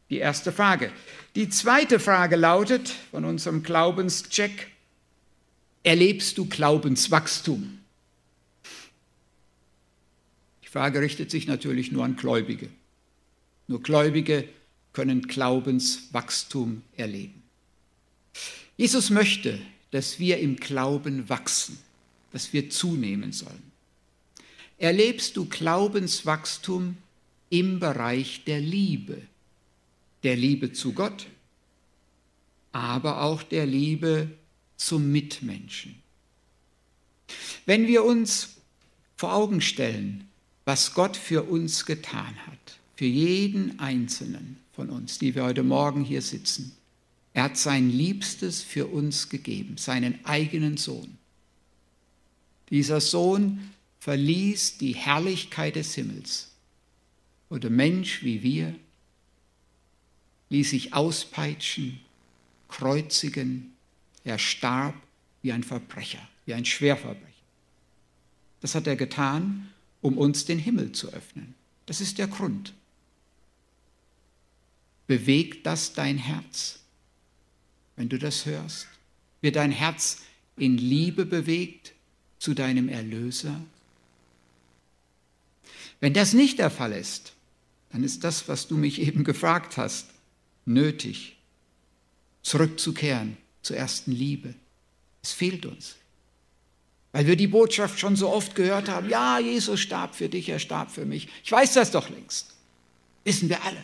die 0.09 0.17
erste 0.17 0.51
Frage. 0.51 0.91
Die 1.35 1.49
zweite 1.49 1.99
Frage 1.99 2.35
lautet 2.35 2.89
von 3.11 3.25
unserem 3.25 3.63
Glaubenscheck, 3.63 4.67
erlebst 5.83 6.37
du 6.37 6.45
Glaubenswachstum? 6.45 7.79
Die 10.63 10.67
Frage 10.67 11.01
richtet 11.01 11.31
sich 11.31 11.47
natürlich 11.47 11.91
nur 11.91 12.03
an 12.03 12.15
Gläubige. 12.15 12.69
Nur 13.67 13.81
Gläubige 13.81 14.47
können 14.93 15.23
Glaubenswachstum 15.23 16.83
erleben. 16.95 17.43
Jesus 18.77 19.09
möchte, 19.09 19.59
dass 19.91 20.19
wir 20.19 20.39
im 20.39 20.57
Glauben 20.57 21.29
wachsen, 21.29 21.77
dass 22.35 22.51
wir 22.51 22.69
zunehmen 22.69 23.31
sollen. 23.31 23.71
Erlebst 24.77 25.37
du 25.37 25.45
Glaubenswachstum 25.45 26.97
im 27.49 27.79
Bereich 27.79 28.43
der 28.43 28.59
Liebe, 28.59 29.21
der 30.23 30.35
Liebe 30.35 30.73
zu 30.73 30.91
Gott, 30.91 31.27
aber 32.73 33.21
auch 33.21 33.41
der 33.41 33.65
Liebe 33.65 34.29
zum 34.75 35.13
Mitmenschen. 35.13 35.95
Wenn 37.65 37.87
wir 37.87 38.03
uns 38.03 38.57
vor 39.15 39.33
Augen 39.33 39.61
stellen, 39.61 40.27
was 40.65 40.93
Gott 40.93 41.15
für 41.15 41.43
uns 41.43 41.85
getan 41.85 42.35
hat, 42.47 42.79
für 42.97 43.05
jeden 43.05 43.79
einzelnen 43.79 44.57
von 44.73 44.89
uns, 44.89 45.19
die 45.19 45.35
wir 45.35 45.45
heute 45.45 45.63
Morgen 45.63 46.03
hier 46.03 46.21
sitzen, 46.21 46.75
er 47.31 47.43
hat 47.43 47.55
sein 47.57 47.89
Liebstes 47.89 48.61
für 48.61 48.87
uns 48.87 49.29
gegeben, 49.29 49.77
seinen 49.77 50.25
eigenen 50.25 50.75
Sohn. 50.75 51.17
Dieser 52.69 53.01
Sohn 53.01 53.71
verließ 53.99 54.77
die 54.77 54.93
Herrlichkeit 54.93 55.75
des 55.75 55.95
Himmels 55.95 56.55
wurde 57.55 57.69
Mensch 57.69 58.21
wie 58.21 58.43
wir, 58.43 58.75
ließ 60.49 60.71
sich 60.71 60.93
auspeitschen, 60.93 62.01
kreuzigen, 62.67 63.73
er 64.25 64.39
starb 64.39 64.93
wie 65.41 65.53
ein 65.53 65.63
Verbrecher, 65.63 66.27
wie 66.45 66.53
ein 66.53 66.65
Schwerverbrecher. 66.65 67.23
Das 68.59 68.75
hat 68.75 68.87
er 68.87 68.97
getan, 68.97 69.71
um 70.01 70.17
uns 70.17 70.43
den 70.43 70.59
Himmel 70.59 70.91
zu 70.91 71.13
öffnen. 71.13 71.55
Das 71.85 72.01
ist 72.01 72.17
der 72.17 72.27
Grund. 72.27 72.73
Bewegt 75.07 75.65
das 75.65 75.93
dein 75.93 76.17
Herz, 76.17 76.81
wenn 77.95 78.09
du 78.09 78.19
das 78.19 78.45
hörst? 78.45 78.87
Wird 79.39 79.55
dein 79.55 79.71
Herz 79.71 80.23
in 80.57 80.77
Liebe 80.77 81.25
bewegt 81.25 81.93
zu 82.45 82.53
deinem 82.53 82.89
Erlöser? 82.89 83.59
Wenn 85.99 86.13
das 86.13 86.33
nicht 86.33 86.59
der 86.59 86.69
Fall 86.69 86.91
ist, 86.91 87.33
dann 87.91 88.03
ist 88.03 88.23
das, 88.23 88.47
was 88.47 88.67
du 88.67 88.77
mich 88.77 89.01
eben 89.01 89.23
gefragt 89.23 89.77
hast, 89.77 90.09
nötig, 90.65 91.37
zurückzukehren 92.43 93.37
zur 93.63 93.77
ersten 93.77 94.11
Liebe. 94.11 94.53
Es 95.23 95.31
fehlt 95.31 95.65
uns. 95.65 95.95
Weil 97.13 97.25
wir 97.25 97.35
die 97.35 97.47
Botschaft 97.47 97.99
schon 97.99 98.15
so 98.15 98.29
oft 98.29 98.53
gehört 98.53 98.89
haben, 98.89 99.09
ja, 99.09 99.39
Jesus 99.39 99.79
starb 99.79 100.13
für 100.13 100.29
dich, 100.29 100.47
er 100.47 100.59
starb 100.59 100.91
für 100.91 101.05
mich. 101.05 101.27
Ich 101.43 101.51
weiß 101.51 101.73
das 101.73 101.89
doch 101.89 102.09
längst. 102.11 102.53
Wissen 103.23 103.49
wir 103.49 103.63
alle. 103.63 103.83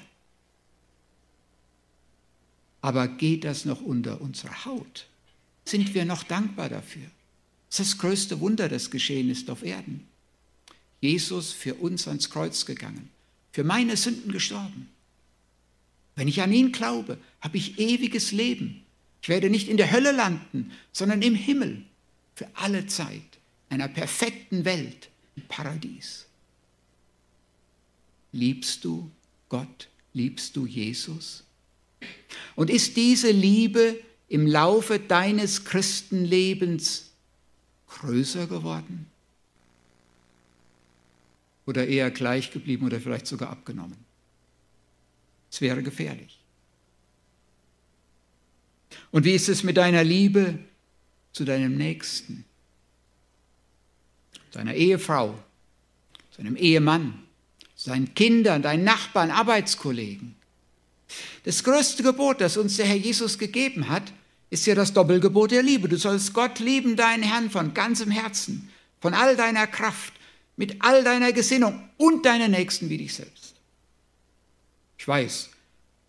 Aber 2.81 3.07
geht 3.07 3.43
das 3.43 3.65
noch 3.65 3.81
unter 3.81 4.21
unserer 4.21 4.65
Haut? 4.65 5.07
Sind 5.65 5.95
wir 5.95 6.05
noch 6.05 6.21
dankbar 6.21 6.69
dafür? 6.69 7.09
Das 7.71 7.79
ist 7.79 7.93
das 7.93 7.97
größte 7.97 8.39
Wunder, 8.39 8.69
das 8.69 8.91
geschehen 8.91 9.31
ist 9.31 9.49
auf 9.49 9.63
Erden. 9.63 10.05
Jesus 10.99 11.51
für 11.51 11.73
uns 11.73 12.07
ans 12.07 12.29
Kreuz 12.29 12.65
gegangen 12.67 13.09
für 13.51 13.63
meine 13.63 13.97
Sünden 13.97 14.31
gestorben. 14.31 14.89
Wenn 16.15 16.27
ich 16.27 16.41
an 16.41 16.53
ihn 16.53 16.71
glaube, 16.71 17.17
habe 17.39 17.57
ich 17.57 17.79
ewiges 17.79 18.31
Leben. 18.31 18.83
Ich 19.21 19.29
werde 19.29 19.49
nicht 19.49 19.67
in 19.67 19.77
der 19.77 19.91
Hölle 19.91 20.11
landen, 20.11 20.71
sondern 20.91 21.21
im 21.21 21.35
Himmel 21.35 21.83
für 22.35 22.47
alle 22.53 22.87
Zeit, 22.87 23.21
einer 23.69 23.87
perfekten 23.87 24.65
Welt, 24.65 25.09
im 25.35 25.43
Paradies. 25.43 26.25
Liebst 28.31 28.83
du 28.83 29.09
Gott? 29.49 29.89
Liebst 30.13 30.55
du 30.55 30.65
Jesus? 30.65 31.43
Und 32.55 32.69
ist 32.69 32.97
diese 32.97 33.31
Liebe 33.31 34.01
im 34.27 34.47
Laufe 34.47 34.99
deines 34.99 35.65
Christenlebens 35.65 37.10
größer 37.99 38.47
geworden? 38.47 39.11
oder 41.65 41.87
eher 41.87 42.11
gleich 42.11 42.51
geblieben 42.51 42.85
oder 42.85 42.99
vielleicht 42.99 43.27
sogar 43.27 43.49
abgenommen. 43.49 43.97
Es 45.49 45.61
wäre 45.61 45.83
gefährlich. 45.83 46.39
Und 49.11 49.25
wie 49.25 49.33
ist 49.33 49.49
es 49.49 49.63
mit 49.63 49.77
deiner 49.77 50.03
Liebe 50.03 50.59
zu 51.33 51.45
deinem 51.45 51.77
Nächsten, 51.77 52.45
deiner 54.51 54.73
Ehefrau, 54.73 55.41
deinem 56.37 56.55
Ehemann, 56.55 57.23
seinen 57.75 58.13
Kindern, 58.15 58.61
deinen 58.61 58.83
Nachbarn, 58.83 59.31
Arbeitskollegen? 59.31 60.35
Das 61.43 61.63
größte 61.63 62.03
Gebot, 62.03 62.41
das 62.41 62.57
uns 62.57 62.77
der 62.77 62.85
Herr 62.85 62.95
Jesus 62.95 63.37
gegeben 63.37 63.89
hat, 63.89 64.11
ist 64.51 64.67
ja 64.67 64.75
das 64.75 64.93
Doppelgebot 64.93 65.49
der 65.49 65.63
Liebe. 65.63 65.89
Du 65.89 65.97
sollst 65.97 66.33
Gott 66.33 66.59
lieben, 66.59 66.95
deinen 66.95 67.23
Herrn, 67.23 67.49
von 67.49 67.73
ganzem 67.73 68.11
Herzen, 68.11 68.69
von 68.99 69.15
all 69.15 69.35
deiner 69.35 69.65
Kraft 69.65 70.13
mit 70.57 70.75
all 70.83 71.03
deiner 71.03 71.31
Gesinnung 71.33 71.81
und 71.97 72.25
deiner 72.25 72.47
Nächsten 72.47 72.89
wie 72.89 72.97
dich 72.97 73.15
selbst. 73.15 73.55
Ich 74.97 75.07
weiß, 75.07 75.49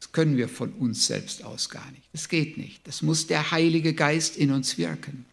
das 0.00 0.12
können 0.12 0.37
wir 0.37 0.49
von 0.49 0.72
uns 0.75 1.06
selbst 1.06 1.44
aus 1.44 1.70
gar 1.70 1.90
nicht. 1.92 2.02
Das 2.12 2.28
geht 2.28 2.58
nicht. 2.58 2.87
Das 2.87 3.00
muss 3.00 3.26
der 3.26 3.52
Heilige 3.52 3.94
Geist 3.94 4.37
in 4.37 4.50
uns 4.50 4.76
wirken. 4.76 5.25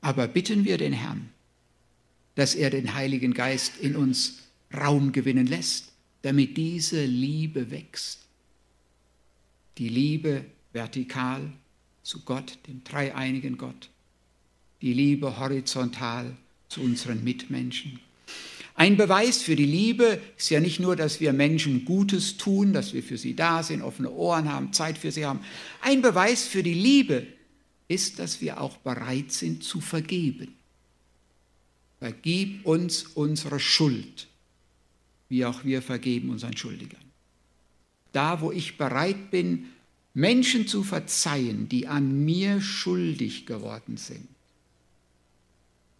Aber 0.00 0.26
bitten 0.26 0.64
wir 0.64 0.78
den 0.78 0.94
Herrn, 0.94 1.28
dass 2.34 2.54
er 2.54 2.70
den 2.70 2.94
Heiligen 2.94 3.34
Geist 3.34 3.74
in 3.78 3.94
uns 3.94 4.38
Raum 4.74 5.12
gewinnen 5.12 5.46
lässt, 5.46 5.92
damit 6.22 6.56
diese 6.56 7.04
Liebe 7.04 7.70
wächst. 7.70 8.20
Die 9.76 9.88
Liebe 9.88 10.44
vertikal 10.72 11.52
zu 12.08 12.20
Gott, 12.20 12.58
dem 12.66 12.82
dreieinigen 12.84 13.58
Gott. 13.58 13.90
Die 14.80 14.94
Liebe 14.94 15.38
horizontal 15.38 16.34
zu 16.70 16.80
unseren 16.80 17.22
Mitmenschen. 17.22 18.00
Ein 18.74 18.96
Beweis 18.96 19.42
für 19.42 19.56
die 19.56 19.66
Liebe 19.66 20.18
ist 20.38 20.48
ja 20.48 20.58
nicht 20.58 20.80
nur, 20.80 20.96
dass 20.96 21.20
wir 21.20 21.34
Menschen 21.34 21.84
Gutes 21.84 22.38
tun, 22.38 22.72
dass 22.72 22.94
wir 22.94 23.02
für 23.02 23.18
sie 23.18 23.36
da 23.36 23.62
sind, 23.62 23.82
offene 23.82 24.10
Ohren 24.10 24.50
haben, 24.50 24.72
Zeit 24.72 24.96
für 24.96 25.12
sie 25.12 25.26
haben. 25.26 25.40
Ein 25.82 26.00
Beweis 26.00 26.46
für 26.46 26.62
die 26.62 26.72
Liebe 26.72 27.26
ist, 27.88 28.18
dass 28.18 28.40
wir 28.40 28.58
auch 28.62 28.78
bereit 28.78 29.30
sind 29.30 29.62
zu 29.62 29.82
vergeben. 29.82 30.54
Vergib 31.98 32.64
uns 32.64 33.02
unsere 33.02 33.60
Schuld. 33.60 34.28
wie 35.28 35.44
auch 35.44 35.62
wir 35.62 35.82
vergeben 35.82 36.30
unseren 36.30 36.56
Schuldigern. 36.56 37.04
Da, 38.12 38.40
wo 38.40 38.50
ich 38.50 38.78
bereit 38.78 39.30
bin, 39.30 39.66
Menschen 40.18 40.66
zu 40.66 40.82
verzeihen, 40.82 41.68
die 41.68 41.86
an 41.86 42.24
mir 42.24 42.60
schuldig 42.60 43.46
geworden 43.46 43.96
sind, 43.96 44.26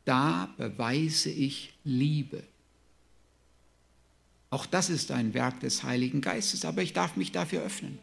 da 0.05 0.53
beweise 0.57 1.31
ich 1.31 1.73
Liebe. 1.85 2.43
Auch 4.51 4.67
das 4.67 4.91
ist 4.91 5.13
ein 5.13 5.35
Werk 5.35 5.61
des 5.61 5.85
Heiligen 5.85 6.21
Geistes, 6.21 6.65
aber 6.65 6.83
ich 6.83 6.93
darf 6.95 7.15
mich 7.15 7.31
dafür 7.31 7.63
öffnen. 7.63 8.01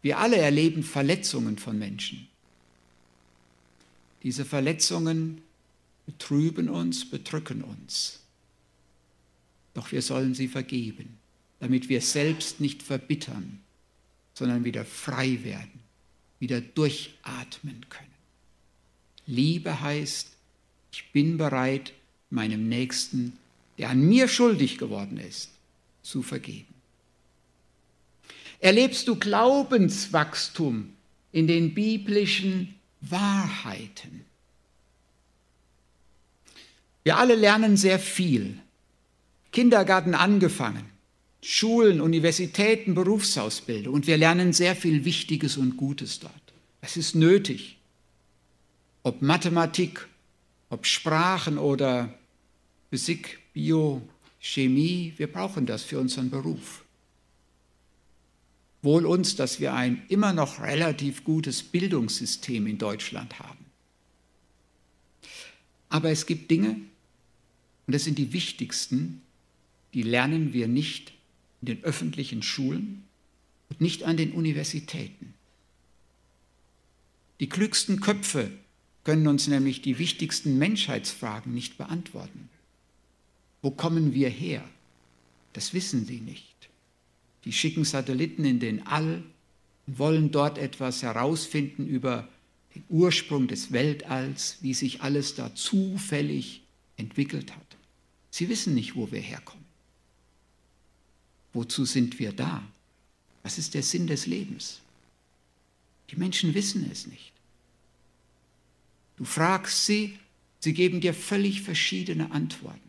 Wir 0.00 0.18
alle 0.18 0.36
erleben 0.36 0.84
Verletzungen 0.84 1.58
von 1.58 1.76
Menschen. 1.76 2.28
Diese 4.22 4.44
Verletzungen 4.44 5.42
betrüben 6.06 6.68
uns, 6.68 7.10
bedrücken 7.10 7.64
uns. 7.64 8.20
Doch 9.74 9.90
wir 9.90 10.02
sollen 10.02 10.36
sie 10.36 10.46
vergeben, 10.46 11.18
damit 11.58 11.88
wir 11.88 12.00
selbst 12.00 12.60
nicht 12.60 12.84
verbittern, 12.84 13.58
sondern 14.34 14.64
wieder 14.64 14.84
frei 14.84 15.38
werden, 15.42 15.80
wieder 16.38 16.60
durchatmen 16.60 17.86
können. 17.88 18.08
Liebe 19.26 19.80
heißt, 19.80 20.28
ich 20.92 21.10
bin 21.12 21.38
bereit, 21.38 21.92
meinem 22.30 22.68
Nächsten, 22.68 23.38
der 23.78 23.90
an 23.90 24.00
mir 24.00 24.28
schuldig 24.28 24.78
geworden 24.78 25.18
ist, 25.18 25.50
zu 26.02 26.22
vergeben. 26.22 26.72
Erlebst 28.58 29.08
du 29.08 29.16
Glaubenswachstum 29.16 30.92
in 31.32 31.46
den 31.46 31.74
biblischen 31.74 32.74
Wahrheiten? 33.00 34.24
Wir 37.02 37.16
alle 37.16 37.34
lernen 37.34 37.76
sehr 37.76 37.98
viel. 37.98 38.58
Kindergarten 39.50 40.14
angefangen, 40.14 40.91
Schulen, 41.44 42.00
Universitäten, 42.00 42.94
Berufsausbildung 42.94 43.92
und 43.92 44.06
wir 44.06 44.16
lernen 44.16 44.52
sehr 44.52 44.76
viel 44.76 45.04
Wichtiges 45.04 45.56
und 45.56 45.76
Gutes 45.76 46.20
dort. 46.20 46.32
Es 46.80 46.96
ist 46.96 47.16
nötig. 47.16 47.78
Ob 49.02 49.22
Mathematik, 49.22 50.06
ob 50.70 50.86
Sprachen 50.86 51.58
oder 51.58 52.16
Physik, 52.90 53.40
Bio, 53.52 54.02
Chemie, 54.38 55.14
wir 55.16 55.26
brauchen 55.26 55.66
das 55.66 55.82
für 55.82 55.98
unseren 55.98 56.30
Beruf. 56.30 56.84
Wohl 58.82 59.04
uns, 59.04 59.34
dass 59.34 59.58
wir 59.58 59.74
ein 59.74 60.02
immer 60.08 60.32
noch 60.32 60.60
relativ 60.60 61.24
gutes 61.24 61.64
Bildungssystem 61.64 62.68
in 62.68 62.78
Deutschland 62.78 63.40
haben. 63.40 63.66
Aber 65.88 66.10
es 66.10 66.26
gibt 66.26 66.52
Dinge, 66.52 66.76
und 67.86 67.94
das 67.94 68.04
sind 68.04 68.18
die 68.18 68.32
wichtigsten, 68.32 69.22
die 69.92 70.02
lernen 70.02 70.52
wir 70.52 70.68
nicht 70.68 71.12
in 71.62 71.66
den 71.66 71.84
öffentlichen 71.84 72.42
Schulen 72.42 73.04
und 73.70 73.80
nicht 73.80 74.02
an 74.04 74.16
den 74.16 74.32
Universitäten. 74.32 75.34
Die 77.40 77.48
klügsten 77.48 78.00
Köpfe 78.00 78.50
können 79.04 79.26
uns 79.26 79.48
nämlich 79.48 79.82
die 79.82 79.98
wichtigsten 79.98 80.58
Menschheitsfragen 80.58 81.54
nicht 81.54 81.78
beantworten. 81.78 82.48
Wo 83.62 83.70
kommen 83.70 84.12
wir 84.12 84.28
her? 84.28 84.64
Das 85.52 85.72
wissen 85.74 86.06
sie 86.06 86.20
nicht. 86.20 86.52
Die 87.44 87.52
schicken 87.52 87.84
Satelliten 87.84 88.44
in 88.44 88.60
den 88.60 88.86
All 88.86 89.22
und 89.86 89.98
wollen 89.98 90.30
dort 90.30 90.58
etwas 90.58 91.02
herausfinden 91.02 91.86
über 91.86 92.28
den 92.74 92.84
Ursprung 92.88 93.48
des 93.48 93.72
Weltalls, 93.72 94.58
wie 94.60 94.74
sich 94.74 95.02
alles 95.02 95.34
da 95.34 95.54
zufällig 95.54 96.62
entwickelt 96.96 97.54
hat. 97.54 97.76
Sie 98.30 98.48
wissen 98.48 98.74
nicht, 98.74 98.94
wo 98.94 99.10
wir 99.10 99.20
herkommen. 99.20 99.61
Wozu 101.52 101.84
sind 101.84 102.18
wir 102.18 102.32
da? 102.32 102.62
Was 103.42 103.58
ist 103.58 103.74
der 103.74 103.82
Sinn 103.82 104.06
des 104.06 104.26
Lebens? 104.26 104.80
Die 106.10 106.16
Menschen 106.16 106.54
wissen 106.54 106.88
es 106.90 107.06
nicht. 107.06 107.32
Du 109.16 109.24
fragst 109.24 109.86
sie, 109.86 110.18
sie 110.60 110.72
geben 110.72 111.00
dir 111.00 111.14
völlig 111.14 111.62
verschiedene 111.62 112.30
Antworten. 112.30 112.80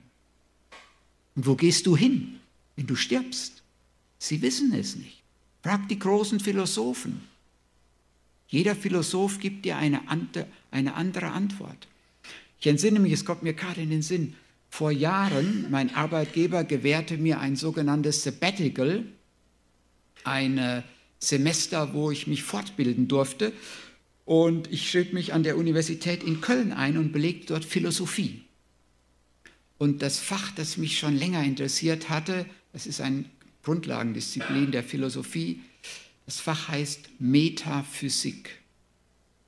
Und 1.35 1.45
wo 1.45 1.55
gehst 1.55 1.85
du 1.87 1.97
hin, 1.97 2.39
wenn 2.75 2.87
du 2.87 2.95
stirbst? 2.95 3.63
Sie 4.19 4.41
wissen 4.41 4.73
es 4.73 4.95
nicht. 4.95 5.21
Frag 5.61 5.87
die 5.89 5.99
großen 5.99 6.39
Philosophen. 6.39 7.21
Jeder 8.47 8.75
Philosoph 8.75 9.39
gibt 9.39 9.65
dir 9.65 9.77
eine, 9.77 10.01
eine 10.71 10.93
andere 10.93 11.31
Antwort. 11.31 11.87
Ich 12.59 12.67
entsinne 12.67 12.99
mich, 12.99 13.13
es 13.13 13.25
kommt 13.25 13.43
mir 13.43 13.53
gerade 13.53 13.81
in 13.81 13.89
den 13.89 14.01
Sinn, 14.01 14.35
vor 14.73 14.89
Jahren, 14.89 15.67
mein 15.69 15.93
Arbeitgeber 15.93 16.63
gewährte 16.63 17.19
mir 17.19 17.39
ein 17.39 17.55
sogenanntes 17.55 18.23
Sabbatical, 18.23 19.05
ein 20.23 20.83
Semester, 21.19 21.93
wo 21.93 22.09
ich 22.09 22.25
mich 22.25 22.41
fortbilden 22.41 23.07
durfte. 23.07 23.53
Und 24.25 24.73
ich 24.73 24.89
schrieb 24.89 25.13
mich 25.13 25.31
an 25.31 25.43
der 25.43 25.57
Universität 25.57 26.23
in 26.23 26.41
Köln 26.41 26.73
ein 26.73 26.97
und 26.97 27.11
belegte 27.11 27.53
dort 27.53 27.65
Philosophie. 27.65 28.41
Und 29.77 30.01
das 30.01 30.17
Fach, 30.17 30.49
das 30.55 30.77
mich 30.77 30.97
schon 30.97 31.15
länger 31.15 31.43
interessiert 31.43 32.09
hatte, 32.09 32.47
das 32.71 32.87
ist 32.87 32.99
eine 32.99 33.25
Grundlagendisziplin 33.61 34.71
der 34.71 34.83
Philosophie, 34.83 35.61
das 36.25 36.39
Fach 36.39 36.69
heißt 36.69 37.09
Metaphysik. 37.19 38.49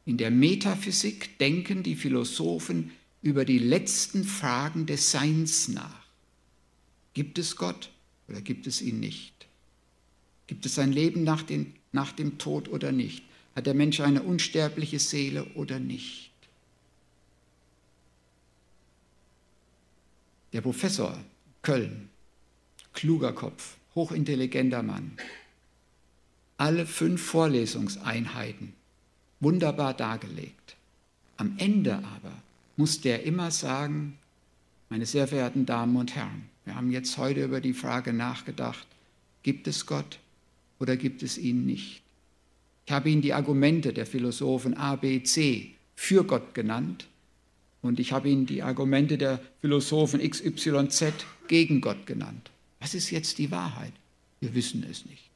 In 0.06 0.18
der 0.18 0.30
Metaphysik 0.30 1.40
denken 1.40 1.82
die 1.82 1.96
Philosophen 1.96 2.92
über 3.26 3.44
die 3.44 3.58
letzten 3.58 4.24
Fragen 4.24 4.86
des 4.86 5.10
Seins 5.10 5.68
nach. 5.68 6.06
Gibt 7.16 7.40
es 7.40 7.56
Gott 7.56 7.90
oder 8.28 8.40
gibt 8.40 8.68
es 8.68 8.84
ihn 8.84 9.00
nicht? 9.00 9.48
Gibt 10.46 10.68
es 10.68 10.78
ein 10.78 10.92
Leben 10.92 11.24
nach, 11.24 11.42
den, 11.42 11.74
nach 11.92 12.12
dem 12.12 12.38
Tod 12.38 12.70
oder 12.70 12.92
nicht? 12.92 13.24
Hat 13.56 13.66
der 13.66 13.74
Mensch 13.74 14.00
eine 14.00 14.22
unsterbliche 14.22 15.00
Seele 15.00 15.44
oder 15.56 15.80
nicht? 15.80 16.30
Der 20.54 20.62
Professor 20.62 21.20
Köln, 21.64 22.10
kluger 22.94 23.34
Kopf, 23.34 23.78
hochintelligenter 23.96 24.84
Mann, 24.84 25.18
alle 26.58 26.86
fünf 26.86 27.24
Vorlesungseinheiten 27.24 28.74
wunderbar 29.40 29.96
dargelegt. 29.96 30.76
Am 31.38 31.56
Ende 31.58 31.96
aber 31.96 32.45
musste 32.78 33.10
er 33.10 33.24
immer 33.24 33.52
sagen, 33.52 34.18
meine 34.90 35.06
sehr 35.06 35.28
verehrten 35.28 35.66
Damen 35.66 35.96
und 35.96 36.16
Herren, 36.16 36.50
wir 36.66 36.76
haben 36.76 36.92
jetzt 36.92 37.18
heute 37.18 37.44
über 37.44 37.62
die 37.62 37.74
Frage 37.74 38.14
nachgedacht, 38.14 38.88
gibt 39.44 39.68
es 39.68 39.86
Gott 39.86 40.20
oder 40.80 40.98
gibt 40.98 41.24
es 41.24 41.38
ihn 41.38 41.66
nicht? 41.66 42.02
Ich 42.86 42.92
habe 42.92 43.10
Ihnen 43.10 43.22
die 43.22 43.34
Argumente 43.34 43.94
der 43.94 44.06
Philosophen 44.06 44.76
A, 44.76 44.96
B, 44.96 45.24
C 45.24 45.72
für 45.96 46.24
Gott 46.24 46.54
genannt 46.54 47.08
und 47.82 48.00
ich 48.00 48.12
habe 48.12 48.30
Ihnen 48.30 48.46
die 48.46 48.64
Argumente 48.64 49.18
der 49.18 49.40
Philosophen 49.62 50.20
X, 50.20 50.42
Y, 50.44 50.90
Z 50.90 51.14
gegen 51.48 51.82
Gott 51.82 52.06
genannt. 52.06 52.52
Was 52.80 52.94
ist 52.94 53.10
jetzt 53.10 53.38
die 53.38 53.52
Wahrheit? 53.52 53.94
Wir 54.40 54.54
wissen 54.54 54.86
es 54.90 55.06
nicht. 55.06 55.30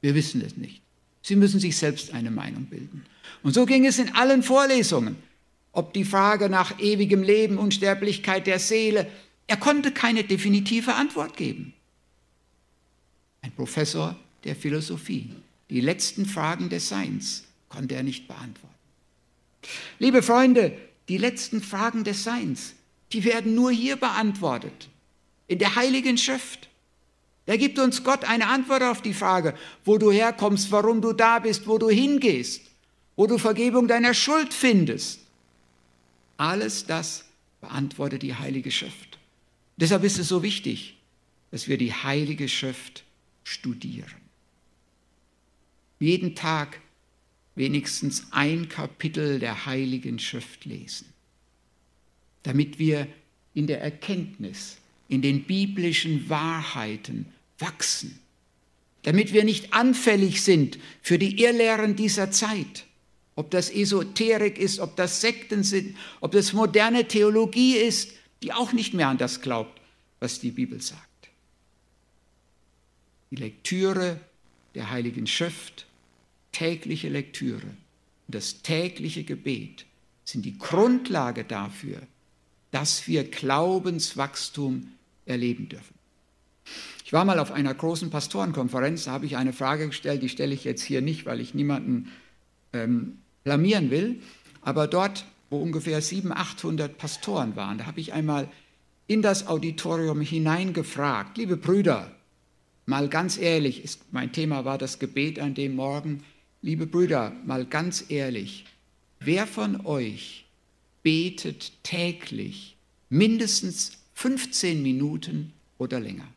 Wir 0.00 0.14
wissen 0.14 0.40
es 0.40 0.56
nicht. 0.56 0.80
Sie 1.22 1.36
müssen 1.36 1.60
sich 1.60 1.76
selbst 1.76 2.14
eine 2.14 2.30
Meinung 2.30 2.64
bilden. 2.66 3.04
Und 3.42 3.52
so 3.52 3.66
ging 3.66 3.84
es 3.84 3.98
in 3.98 4.14
allen 4.14 4.42
Vorlesungen 4.42 5.16
ob 5.72 5.94
die 5.94 6.04
Frage 6.04 6.48
nach 6.48 6.78
ewigem 6.78 7.22
Leben, 7.22 7.58
Unsterblichkeit 7.58 8.46
der 8.46 8.58
Seele, 8.58 9.10
er 9.46 9.56
konnte 9.56 9.92
keine 9.92 10.24
definitive 10.24 10.94
Antwort 10.94 11.36
geben. 11.36 11.74
Ein 13.42 13.52
Professor 13.52 14.16
der 14.44 14.56
Philosophie, 14.56 15.30
die 15.70 15.80
letzten 15.80 16.26
Fragen 16.26 16.68
des 16.68 16.88
Seins 16.88 17.44
konnte 17.68 17.94
er 17.94 18.02
nicht 18.02 18.28
beantworten. 18.28 18.74
Liebe 19.98 20.22
Freunde, 20.22 20.76
die 21.08 21.18
letzten 21.18 21.62
Fragen 21.62 22.04
des 22.04 22.24
Seins, 22.24 22.74
die 23.12 23.24
werden 23.24 23.54
nur 23.54 23.70
hier 23.70 23.96
beantwortet, 23.96 24.88
in 25.48 25.58
der 25.58 25.74
Heiligen 25.76 26.18
Schrift. 26.18 26.68
Da 27.46 27.56
gibt 27.56 27.78
uns 27.78 28.04
Gott 28.04 28.24
eine 28.24 28.46
Antwort 28.46 28.82
auf 28.82 29.02
die 29.02 29.14
Frage, 29.14 29.54
wo 29.84 29.98
du 29.98 30.12
herkommst, 30.12 30.70
warum 30.70 31.00
du 31.00 31.12
da 31.12 31.38
bist, 31.40 31.66
wo 31.66 31.78
du 31.78 31.88
hingehst, 31.88 32.62
wo 33.16 33.26
du 33.26 33.38
Vergebung 33.38 33.88
deiner 33.88 34.14
Schuld 34.14 34.54
findest. 34.54 35.19
Alles 36.40 36.86
das 36.86 37.26
beantwortet 37.60 38.22
die 38.22 38.34
Heilige 38.34 38.70
Schrift. 38.70 39.18
Deshalb 39.76 40.04
ist 40.04 40.18
es 40.18 40.28
so 40.28 40.42
wichtig, 40.42 40.96
dass 41.50 41.68
wir 41.68 41.76
die 41.76 41.92
Heilige 41.92 42.48
Schrift 42.48 43.04
studieren. 43.44 44.22
Jeden 45.98 46.34
Tag 46.34 46.80
wenigstens 47.56 48.28
ein 48.30 48.70
Kapitel 48.70 49.38
der 49.38 49.66
Heiligen 49.66 50.18
Schrift 50.18 50.64
lesen, 50.64 51.12
damit 52.42 52.78
wir 52.78 53.06
in 53.52 53.66
der 53.66 53.82
Erkenntnis, 53.82 54.78
in 55.08 55.20
den 55.20 55.44
biblischen 55.44 56.30
Wahrheiten 56.30 57.26
wachsen, 57.58 58.18
damit 59.02 59.34
wir 59.34 59.44
nicht 59.44 59.74
anfällig 59.74 60.40
sind 60.40 60.78
für 61.02 61.18
die 61.18 61.42
Irrlehren 61.42 61.96
dieser 61.96 62.30
Zeit 62.30 62.86
ob 63.40 63.50
das 63.50 63.70
Esoterik 63.70 64.58
ist, 64.58 64.80
ob 64.80 64.96
das 64.96 65.22
Sekten 65.22 65.62
sind, 65.62 65.96
ob 66.20 66.32
das 66.32 66.52
moderne 66.52 67.08
Theologie 67.08 67.76
ist, 67.76 68.12
die 68.42 68.52
auch 68.52 68.74
nicht 68.74 68.92
mehr 68.92 69.08
an 69.08 69.16
das 69.16 69.40
glaubt, 69.40 69.80
was 70.18 70.40
die 70.40 70.50
Bibel 70.50 70.78
sagt. 70.82 71.30
Die 73.30 73.36
Lektüre 73.36 74.20
der 74.74 74.90
Heiligen 74.90 75.26
Schrift, 75.26 75.86
tägliche 76.52 77.08
Lektüre 77.08 77.66
und 78.26 78.34
das 78.34 78.60
tägliche 78.60 79.24
Gebet 79.24 79.86
sind 80.24 80.44
die 80.44 80.58
Grundlage 80.58 81.44
dafür, 81.44 82.02
dass 82.72 83.08
wir 83.08 83.24
Glaubenswachstum 83.24 84.92
erleben 85.24 85.70
dürfen. 85.70 85.94
Ich 87.06 87.14
war 87.14 87.24
mal 87.24 87.38
auf 87.38 87.52
einer 87.52 87.72
großen 87.72 88.10
Pastorenkonferenz, 88.10 89.04
da 89.04 89.12
habe 89.12 89.24
ich 89.24 89.38
eine 89.38 89.54
Frage 89.54 89.86
gestellt, 89.86 90.22
die 90.22 90.28
stelle 90.28 90.52
ich 90.52 90.64
jetzt 90.64 90.82
hier 90.82 91.00
nicht, 91.00 91.24
weil 91.24 91.40
ich 91.40 91.54
niemanden 91.54 92.12
ähm, 92.74 93.18
blamieren 93.44 93.90
will, 93.90 94.20
aber 94.62 94.86
dort, 94.86 95.24
wo 95.48 95.58
ungefähr 95.58 96.00
700, 96.00 96.38
800 96.38 96.98
Pastoren 96.98 97.56
waren, 97.56 97.78
da 97.78 97.86
habe 97.86 98.00
ich 98.00 98.12
einmal 98.12 98.48
in 99.06 99.22
das 99.22 99.46
Auditorium 99.46 100.20
hineingefragt, 100.20 101.36
liebe 101.36 101.56
Brüder, 101.56 102.14
mal 102.86 103.08
ganz 103.08 103.38
ehrlich, 103.38 103.82
ist, 103.82 104.12
mein 104.12 104.32
Thema 104.32 104.64
war 104.64 104.78
das 104.78 104.98
Gebet 104.98 105.40
an 105.40 105.54
dem 105.54 105.74
Morgen, 105.74 106.22
liebe 106.62 106.86
Brüder, 106.86 107.32
mal 107.44 107.64
ganz 107.64 108.04
ehrlich, 108.08 108.66
wer 109.18 109.46
von 109.46 109.84
euch 109.86 110.44
betet 111.02 111.72
täglich 111.82 112.76
mindestens 113.08 113.98
15 114.14 114.82
Minuten 114.82 115.52
oder 115.78 115.98
länger? 115.98 116.28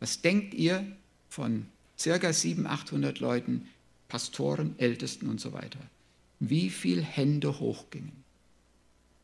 Was 0.00 0.22
denkt 0.22 0.54
ihr 0.54 0.86
von 1.28 1.66
circa 1.98 2.32
700, 2.32 2.72
800 2.72 3.20
Leuten, 3.20 3.68
Pastoren, 4.08 4.74
Ältesten 4.78 5.28
und 5.28 5.40
so 5.40 5.52
weiter? 5.52 5.80
Wie 6.40 6.70
viele 6.70 7.02
Hände 7.02 7.60
hochgingen? 7.60 8.24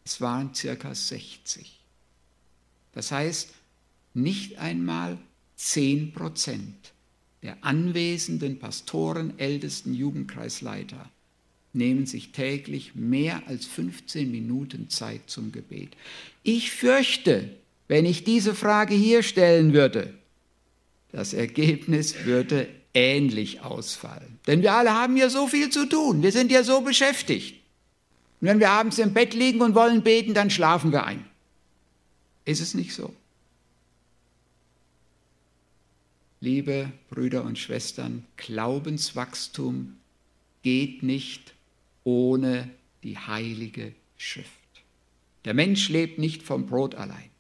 Es 0.05 0.21
waren 0.21 0.55
circa 0.55 0.95
60. 0.95 1.81
Das 2.93 3.11
heißt, 3.11 3.51
nicht 4.13 4.59
einmal 4.59 5.19
10 5.57 6.13
Prozent 6.13 6.93
der 7.43 7.63
anwesenden 7.63 8.59
Pastoren, 8.59 9.39
Ältesten, 9.39 9.93
Jugendkreisleiter 9.93 11.11
nehmen 11.75 12.07
sich 12.07 12.33
täglich 12.33 12.95
mehr 12.95 13.43
als 13.47 13.67
15 13.67 14.31
Minuten 14.31 14.89
Zeit 14.89 15.23
zum 15.27 15.53
Gebet. 15.53 15.91
Ich 16.43 16.71
fürchte, 16.71 17.51
wenn 17.89 18.07
ich 18.07 18.25
diese 18.25 18.55
Frage 18.55 18.95
hier 18.95 19.23
stellen 19.23 19.75
würde, 19.75 20.15
das 21.13 21.35
Ergebnis 21.35 22.25
würde 22.25 22.69
ähnlich 22.95 23.61
ausfallen. 23.61 24.39
Denn 24.47 24.63
wir 24.63 24.73
alle 24.73 24.93
haben 24.93 25.17
ja 25.17 25.29
so 25.29 25.47
viel 25.47 25.71
zu 25.71 25.87
tun, 25.87 26.23
wir 26.23 26.33
sind 26.33 26.51
ja 26.51 26.63
so 26.63 26.81
beschäftigt. 26.81 27.61
Und 28.41 28.49
wenn 28.49 28.61
wir 28.61 28.71
abends 28.71 28.99
im 28.99 29.13
Bett 29.13 29.35
liegen 29.35 29.61
und 29.61 29.75
wollen 29.75 30.03
beten, 30.03 30.35
dann 30.35 30.51
schlafen 30.51 30.93
wir 30.93 31.05
ein. 31.05 31.25
Ist 32.45 32.61
es 32.61 32.75
nicht 32.75 32.95
so? 32.95 33.15
Liebe 36.41 36.93
Brüder 37.09 37.45
und 37.45 37.59
Schwestern, 37.59 38.27
Glaubenswachstum 38.37 39.97
geht 40.63 41.03
nicht 41.03 41.55
ohne 42.05 42.69
die 43.03 43.17
heilige 43.17 43.95
Schrift. 44.19 44.49
Der 45.47 45.55
Mensch 45.55 45.89
lebt 45.89 46.19
nicht 46.19 46.43
vom 46.43 46.67
Brot 46.67 46.95
allein. 46.95 47.31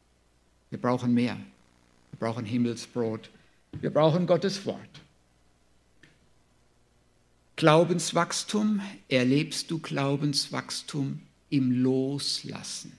Wir 0.70 0.80
brauchen 0.80 1.12
mehr. 1.12 1.36
Wir 2.10 2.18
brauchen 2.18 2.46
Himmelsbrot 2.46 3.30
wir 3.80 3.90
brauchen 3.90 4.26
Gottes 4.26 4.64
Wort. 4.66 5.00
Glaubenswachstum, 7.56 8.80
erlebst 9.08 9.70
du 9.70 9.78
Glaubenswachstum 9.78 11.20
im 11.50 11.70
Loslassen. 11.70 12.98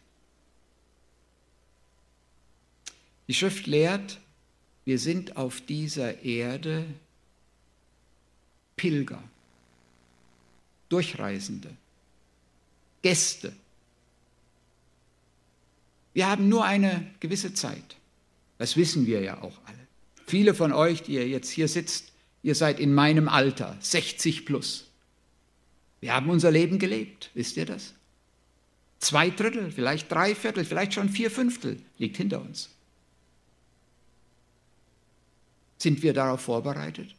Die 3.28 3.34
Schrift 3.34 3.68
lehrt, 3.68 4.20
wir 4.86 5.00
sind 5.00 5.36
auf 5.36 5.62
dieser 5.62 6.24
Erde 6.24 6.86
Pilger, 8.76 9.24
Durchreisende, 10.90 11.76
Gäste. 13.02 13.54
Wir 16.14 16.28
haben 16.28 16.48
nur 16.48 16.64
eine 16.64 17.12
gewisse 17.20 17.54
Zeit. 17.54 17.98
Das 18.58 18.78
wissen 18.78 19.06
wir 19.06 19.22
ja 19.22 19.42
auch 19.42 19.58
alle. 19.66 19.88
Viele 20.28 20.54
von 20.54 20.72
euch, 20.72 21.04
die 21.04 21.14
ihr 21.14 21.28
jetzt 21.28 21.50
hier 21.50 21.68
sitzt, 21.68 22.12
ihr 22.46 22.54
seid 22.54 22.80
in 22.80 22.94
meinem 22.94 23.28
Alter, 23.28 23.76
60 23.80 24.46
plus. 24.46 24.86
Wir 26.00 26.14
haben 26.14 26.30
unser 26.30 26.52
Leben 26.52 26.78
gelebt, 26.78 27.32
wisst 27.34 27.58
ihr 27.58 27.66
das? 27.66 27.96
Zwei 29.00 29.32
Drittel, 29.32 29.72
vielleicht 29.72 30.12
drei 30.12 30.36
Viertel, 30.36 30.64
vielleicht 30.64 30.94
schon 30.94 31.10
vier 31.10 31.32
Fünftel 31.32 31.82
liegt 31.98 32.18
hinter 32.18 32.40
uns. 32.40 32.70
Sind 35.80 36.04
wir 36.04 36.14
darauf 36.14 36.42
vorbereitet? 36.42 37.16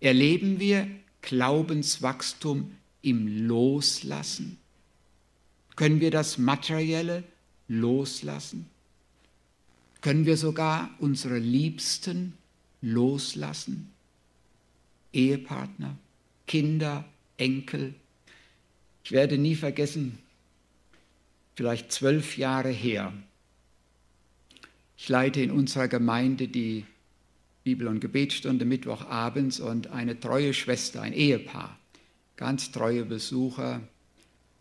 Erleben 0.00 0.60
wir 0.60 0.86
Glaubenswachstum 1.22 2.76
im 3.00 3.46
Loslassen? 3.48 4.58
Können 5.74 6.00
wir 6.00 6.10
das 6.10 6.36
Materielle 6.36 7.24
loslassen? 7.66 8.66
Können 10.02 10.26
wir 10.26 10.36
sogar 10.36 10.90
unsere 10.98 11.38
Liebsten 11.38 12.34
loslassen? 12.80 13.92
Ehepartner, 15.12 15.96
Kinder, 16.46 17.04
Enkel. 17.36 17.94
Ich 19.04 19.12
werde 19.12 19.38
nie 19.38 19.54
vergessen, 19.54 20.18
vielleicht 21.54 21.90
zwölf 21.92 22.36
Jahre 22.36 22.70
her. 22.70 23.12
Ich 24.96 25.08
leite 25.08 25.40
in 25.40 25.50
unserer 25.50 25.88
Gemeinde 25.88 26.48
die 26.48 26.84
Bibel- 27.64 27.88
und 27.88 28.00
Gebetsstunde 28.00 28.64
Mittwochabends 28.64 29.60
und 29.60 29.88
eine 29.88 30.18
treue 30.18 30.54
Schwester, 30.54 31.02
ein 31.02 31.12
Ehepaar, 31.12 31.78
ganz 32.36 32.72
treue 32.72 33.04
Besucher. 33.04 33.80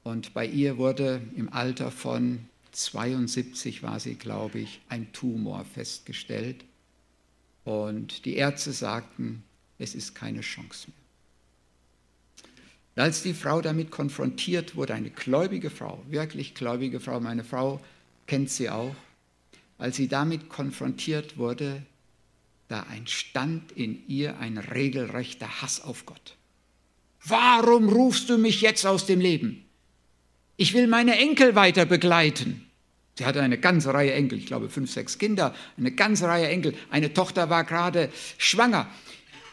Und 0.04 0.34
bei 0.34 0.46
ihr 0.46 0.78
wurde 0.78 1.22
im 1.36 1.52
Alter 1.52 1.92
von 1.92 2.40
72 2.72 3.82
war 3.82 4.00
sie, 4.00 4.16
glaube 4.16 4.60
ich, 4.60 4.82
ein 4.90 5.12
Tumor 5.12 5.66
festgestellt. 5.66 6.64
Und 7.68 8.24
die 8.24 8.38
Ärzte 8.38 8.72
sagten, 8.72 9.44
es 9.78 9.94
ist 9.94 10.16
keine 10.16 10.40
Chance 10.40 10.88
mehr. 12.96 13.04
Als 13.04 13.24
die 13.24 13.34
Frau 13.34 13.60
damit 13.60 13.92
konfrontiert 13.92 14.78
wurde, 14.78 14.94
eine 14.94 15.10
gläubige 15.10 15.70
Frau, 15.70 16.02
wirklich 16.08 16.56
gläubige 16.56 17.02
Frau, 17.02 17.20
meine 17.20 17.44
Frau 17.44 17.82
kennt 18.26 18.50
sie 18.50 18.70
auch, 18.70 18.96
als 19.78 19.98
sie 19.98 20.08
damit 20.08 20.48
konfrontiert 20.48 21.38
wurde, 21.38 21.86
da 22.70 22.86
entstand 22.96 23.74
in 23.74 24.02
ihr 24.08 24.40
ein 24.40 24.58
regelrechter 24.58 25.62
Hass 25.62 25.82
auf 25.82 26.06
Gott. 26.06 26.38
Warum 27.26 27.90
rufst 27.90 28.30
du 28.30 28.38
mich 28.38 28.62
jetzt 28.62 28.86
aus 28.86 29.06
dem 29.06 29.20
Leben? 29.20 29.66
Ich 30.56 30.74
will 30.74 30.88
meine 30.88 31.18
Enkel 31.18 31.54
weiter 31.56 31.86
begleiten. 31.86 32.67
Sie 33.18 33.26
hatte 33.26 33.42
eine 33.42 33.58
ganze 33.58 33.94
Reihe 33.94 34.14
Enkel, 34.14 34.38
ich 34.38 34.46
glaube 34.46 34.70
fünf, 34.70 34.92
sechs 34.92 35.18
Kinder, 35.18 35.56
eine 35.76 35.92
ganze 35.92 36.28
Reihe 36.28 36.48
Enkel. 36.50 36.76
Eine 36.92 37.14
Tochter 37.14 37.50
war 37.50 37.64
gerade 37.64 38.12
schwanger. 38.38 38.88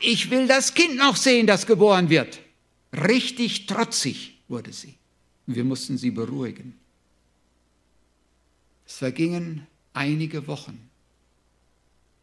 Ich 0.00 0.30
will 0.30 0.46
das 0.46 0.74
Kind 0.74 0.96
noch 0.96 1.16
sehen, 1.16 1.46
das 1.46 1.66
geboren 1.66 2.10
wird. 2.10 2.40
Richtig 2.92 3.64
trotzig 3.64 4.38
wurde 4.48 4.72
sie. 4.72 4.94
Und 5.46 5.56
wir 5.56 5.64
mussten 5.64 5.96
sie 5.96 6.10
beruhigen. 6.10 6.78
Es 8.86 8.98
vergingen 8.98 9.66
einige 9.94 10.46
Wochen, 10.46 10.90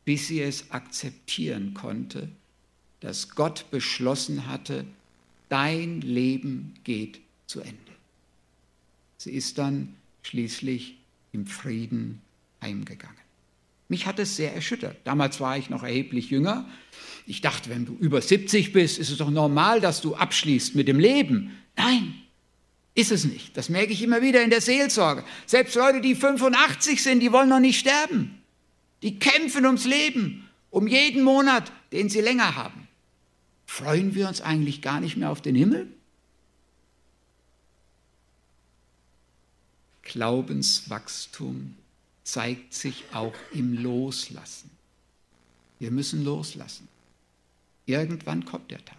bis 0.05 0.27
sie 0.27 0.41
es 0.41 0.69
akzeptieren 0.69 1.73
konnte, 1.73 2.29
dass 2.99 3.29
Gott 3.29 3.65
beschlossen 3.71 4.45
hatte, 4.45 4.85
dein 5.49 6.01
Leben 6.01 6.75
geht 6.83 7.19
zu 7.47 7.61
Ende. 7.61 7.77
Sie 9.17 9.31
ist 9.31 9.57
dann 9.57 9.95
schließlich 10.21 11.00
im 11.31 11.45
Frieden 11.45 12.21
heimgegangen. 12.61 13.17
Mich 13.87 14.05
hat 14.05 14.19
es 14.19 14.37
sehr 14.37 14.55
erschüttert. 14.55 14.97
Damals 15.03 15.39
war 15.39 15.57
ich 15.57 15.69
noch 15.69 15.83
erheblich 15.83 16.29
jünger. 16.29 16.67
Ich 17.25 17.41
dachte, 17.41 17.69
wenn 17.69 17.85
du 17.85 17.93
über 17.99 18.21
70 18.21 18.71
bist, 18.71 18.97
ist 18.97 19.09
es 19.09 19.17
doch 19.17 19.29
normal, 19.29 19.81
dass 19.81 20.01
du 20.01 20.15
abschließt 20.15 20.75
mit 20.75 20.87
dem 20.87 20.99
Leben. 20.99 21.57
Nein, 21.75 22.13
ist 22.95 23.11
es 23.11 23.25
nicht. 23.25 23.55
Das 23.57 23.69
merke 23.69 23.91
ich 23.91 24.01
immer 24.01 24.21
wieder 24.21 24.43
in 24.43 24.49
der 24.49 24.61
Seelsorge. 24.61 25.23
Selbst 25.45 25.75
Leute, 25.75 26.01
die 26.01 26.15
85 26.15 27.03
sind, 27.03 27.19
die 27.19 27.31
wollen 27.31 27.49
noch 27.49 27.59
nicht 27.59 27.79
sterben. 27.79 28.41
Die 29.01 29.19
kämpfen 29.19 29.65
ums 29.65 29.85
Leben, 29.85 30.47
um 30.69 30.87
jeden 30.87 31.23
Monat, 31.23 31.71
den 31.91 32.09
sie 32.09 32.21
länger 32.21 32.55
haben. 32.55 32.87
Freuen 33.65 34.15
wir 34.15 34.27
uns 34.27 34.41
eigentlich 34.41 34.81
gar 34.81 34.99
nicht 34.99 35.17
mehr 35.17 35.31
auf 35.31 35.41
den 35.41 35.55
Himmel? 35.55 35.87
Glaubenswachstum 40.11 41.75
zeigt 42.23 42.73
sich 42.73 43.03
auch 43.13 43.33
im 43.51 43.73
Loslassen. 43.81 44.69
Wir 45.79 45.91
müssen 45.91 46.23
loslassen. 46.23 46.87
Irgendwann 47.85 48.45
kommt 48.45 48.71
der 48.71 48.83
Tag, 48.85 48.97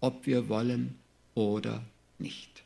ob 0.00 0.26
wir 0.26 0.48
wollen 0.48 0.96
oder 1.34 1.82
nicht. 2.18 2.62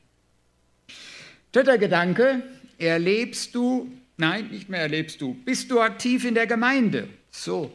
Dritter 1.52 1.78
Gedanke, 1.78 2.42
erlebst 2.78 3.54
du 3.54 3.90
Nein, 4.18 4.48
nicht 4.48 4.68
mehr 4.68 4.80
erlebst 4.80 5.20
du. 5.20 5.34
Bist 5.44 5.70
du 5.70 5.80
aktiv 5.80 6.24
in 6.24 6.34
der 6.34 6.46
Gemeinde? 6.46 7.08
So 7.30 7.72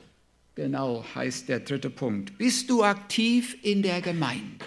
genau 0.56 1.06
heißt 1.14 1.50
der 1.50 1.60
dritte 1.60 1.90
Punkt. 1.90 2.38
Bist 2.38 2.70
du 2.70 2.84
aktiv 2.84 3.58
in 3.62 3.84
der 3.84 4.02
Gemeinde? 4.02 4.66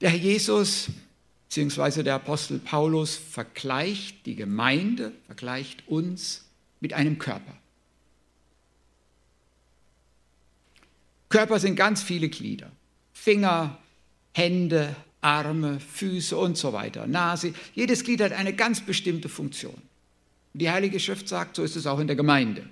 Der 0.00 0.10
Herr 0.10 0.18
Jesus 0.18 0.88
bzw. 1.54 2.02
der 2.02 2.16
Apostel 2.16 2.58
Paulus 2.58 3.16
vergleicht 3.16 4.26
die 4.26 4.34
Gemeinde, 4.34 5.12
vergleicht 5.26 5.86
uns 5.88 6.44
mit 6.80 6.92
einem 6.92 7.18
Körper. 7.18 7.56
Körper 11.28 11.58
sind 11.58 11.76
ganz 11.76 12.02
viele 12.02 12.28
Glieder. 12.28 12.70
Finger, 13.12 13.78
Hände, 14.32 14.94
Arme, 15.20 15.80
Füße 15.80 16.36
und 16.36 16.56
so 16.56 16.72
weiter, 16.72 17.06
Nase. 17.06 17.54
Jedes 17.74 18.04
Glied 18.04 18.20
hat 18.20 18.32
eine 18.32 18.52
ganz 18.52 18.80
bestimmte 18.80 19.28
Funktion. 19.28 19.80
Die 20.52 20.70
Heilige 20.70 21.00
Schrift 21.00 21.28
sagt, 21.28 21.56
so 21.56 21.62
ist 21.64 21.76
es 21.76 21.86
auch 21.86 21.98
in 21.98 22.06
der 22.06 22.16
Gemeinde. 22.16 22.68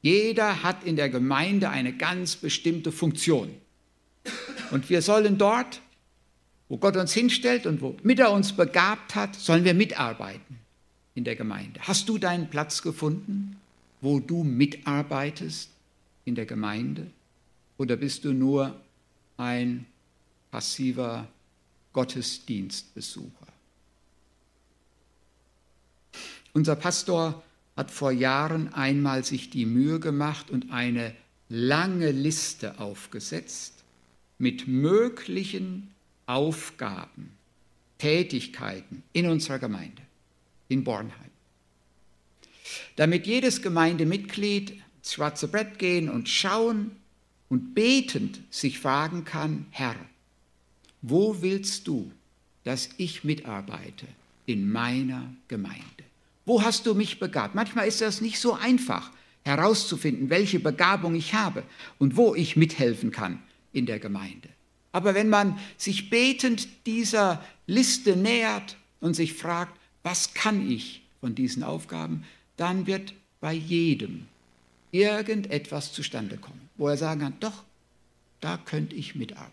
Jeder 0.00 0.62
hat 0.62 0.84
in 0.84 0.96
der 0.96 1.08
Gemeinde 1.08 1.70
eine 1.70 1.94
ganz 1.94 2.36
bestimmte 2.36 2.92
Funktion. 2.92 3.54
Und 4.70 4.88
wir 4.88 5.02
sollen 5.02 5.36
dort, 5.36 5.80
wo 6.68 6.78
Gott 6.78 6.96
uns 6.96 7.12
hinstellt 7.12 7.66
und 7.66 7.80
womit 7.82 8.18
er 8.18 8.32
uns 8.32 8.52
begabt 8.52 9.14
hat, 9.14 9.34
sollen 9.34 9.64
wir 9.64 9.74
mitarbeiten 9.74 10.58
in 11.14 11.24
der 11.24 11.36
Gemeinde. 11.36 11.80
Hast 11.82 12.08
du 12.08 12.18
deinen 12.18 12.48
Platz 12.50 12.82
gefunden, 12.82 13.60
wo 14.00 14.20
du 14.20 14.44
mitarbeitest 14.44 15.70
in 16.24 16.34
der 16.34 16.46
Gemeinde? 16.46 17.06
Oder 17.76 17.96
bist 17.96 18.24
du 18.24 18.32
nur 18.32 18.80
ein 19.36 19.86
passiver 20.50 21.28
Gottesdienstbesucher? 21.92 23.46
Unser 26.52 26.76
Pastor 26.76 27.42
hat 27.76 27.90
vor 27.90 28.12
Jahren 28.12 28.72
einmal 28.72 29.24
sich 29.24 29.50
die 29.50 29.66
Mühe 29.66 29.98
gemacht 29.98 30.50
und 30.50 30.70
eine 30.70 31.14
lange 31.48 32.12
Liste 32.12 32.78
aufgesetzt 32.78 33.82
mit 34.38 34.68
möglichen 34.68 35.93
Aufgaben, 36.26 37.32
Tätigkeiten 37.98 39.02
in 39.12 39.26
unserer 39.26 39.58
Gemeinde 39.58 40.02
in 40.68 40.84
Bornheim. 40.84 41.12
Damit 42.96 43.26
jedes 43.26 43.62
Gemeindemitglied 43.62 44.70
ins 44.70 45.12
schwarze 45.12 45.48
Brett 45.48 45.78
gehen 45.78 46.08
und 46.08 46.28
schauen 46.28 46.92
und 47.48 47.74
betend 47.74 48.40
sich 48.50 48.78
fragen 48.78 49.24
kann, 49.24 49.66
Herr, 49.70 49.96
wo 51.02 51.42
willst 51.42 51.86
du, 51.86 52.10
dass 52.64 52.88
ich 52.96 53.24
mitarbeite 53.24 54.06
in 54.46 54.70
meiner 54.70 55.32
Gemeinde? 55.48 55.84
Wo 56.46 56.62
hast 56.62 56.86
du 56.86 56.94
mich 56.94 57.20
begabt? 57.20 57.54
Manchmal 57.54 57.86
ist 57.88 58.00
das 58.00 58.20
nicht 58.20 58.38
so 58.38 58.54
einfach 58.54 59.10
herauszufinden, 59.44 60.30
welche 60.30 60.60
Begabung 60.60 61.14
ich 61.14 61.34
habe 61.34 61.62
und 61.98 62.16
wo 62.16 62.34
ich 62.34 62.56
mithelfen 62.56 63.10
kann 63.10 63.42
in 63.72 63.86
der 63.86 63.98
Gemeinde. 63.98 64.48
Aber 64.94 65.16
wenn 65.16 65.28
man 65.28 65.58
sich 65.76 66.08
betend 66.08 66.68
dieser 66.86 67.44
Liste 67.66 68.14
nähert 68.14 68.76
und 69.00 69.14
sich 69.14 69.34
fragt, 69.34 69.76
was 70.04 70.34
kann 70.34 70.70
ich 70.70 71.02
von 71.20 71.34
diesen 71.34 71.64
Aufgaben, 71.64 72.24
dann 72.56 72.86
wird 72.86 73.12
bei 73.40 73.52
jedem 73.52 74.28
irgendetwas 74.92 75.92
zustande 75.92 76.36
kommen, 76.36 76.68
wo 76.76 76.86
er 76.86 76.96
sagen 76.96 77.22
kann, 77.22 77.36
doch, 77.40 77.64
da 78.40 78.56
könnte 78.56 78.94
ich 78.94 79.16
mitarbeiten. 79.16 79.50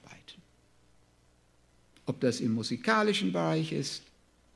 Ob 2.05 2.19
das 2.21 2.39
im 2.39 2.53
musikalischen 2.53 3.33
Bereich 3.33 3.71
ist, 3.71 4.03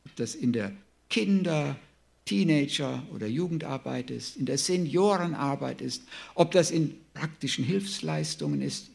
ob 0.05 0.15
das 0.17 0.35
in 0.35 0.53
der 0.53 0.71
Kinder-, 1.09 1.77
Teenager- 2.25 3.01
oder 3.11 3.25
Jugendarbeit 3.25 4.11
ist, 4.11 4.37
in 4.37 4.45
der 4.45 4.59
Seniorenarbeit 4.59 5.81
ist, 5.81 6.03
ob 6.35 6.51
das 6.51 6.69
in 6.69 6.95
praktischen 7.15 7.65
Hilfsleistungen 7.65 8.61
ist, 8.61 8.91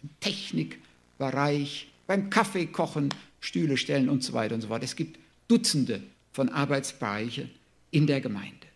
im 1.20 1.30
Technikbereich, 1.30 1.88
beim 2.06 2.30
Kaffeekochen, 2.30 3.10
Stühle 3.40 3.76
stellen 3.76 4.08
und 4.08 4.24
so 4.24 4.32
weiter 4.32 4.54
und 4.54 4.62
so 4.62 4.68
fort. 4.68 4.82
Es 4.82 4.96
gibt 4.96 5.18
Dutzende 5.48 6.02
von 6.32 6.48
Arbeitsbereichen 6.48 7.50
in 7.90 8.06
der 8.06 8.20
Gemeinde. 8.20 8.66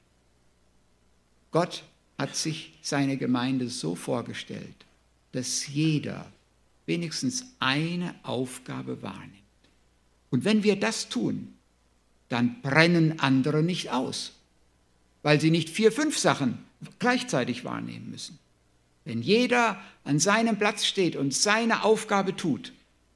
Gott 1.51 1.85
hat 2.19 2.37
sich 2.37 2.73
seine 2.83 3.17
Gemeinde 3.17 3.69
so 3.69 3.95
vorgestellt, 3.95 4.75
dass 5.33 5.69
jeder 5.69 6.31
wenigstens 6.87 7.45
eine 7.61 8.15
Aufgabe 8.23 9.03
wahrnimmt. 9.03 9.33
Und 10.31 10.45
wenn 10.45 10.63
wir 10.63 10.77
das 10.77 11.09
tun, 11.09 11.55
dann 12.29 12.61
brennen 12.63 13.21
andere 13.21 13.63
nicht 13.63 13.91
aus, 13.91 14.33
weil 15.23 15.41
sie 15.41 15.51
nicht 15.51 15.71
vier, 15.71 15.93
fünf 15.93 16.19
Sachen 16.19 16.59
gleichzeitig 16.99 17.65
wahrnehmen 17.65 18.11
müssen. 18.11 18.39
Wenn 19.05 19.23
jeder 19.23 19.81
an 20.05 20.19
seinem 20.19 20.59
Platz 20.59 20.85
steht 20.85 21.17
und 21.17 21.35
seine 21.35 21.85
Aufgabe 21.85 22.37
tut, 22.37 22.73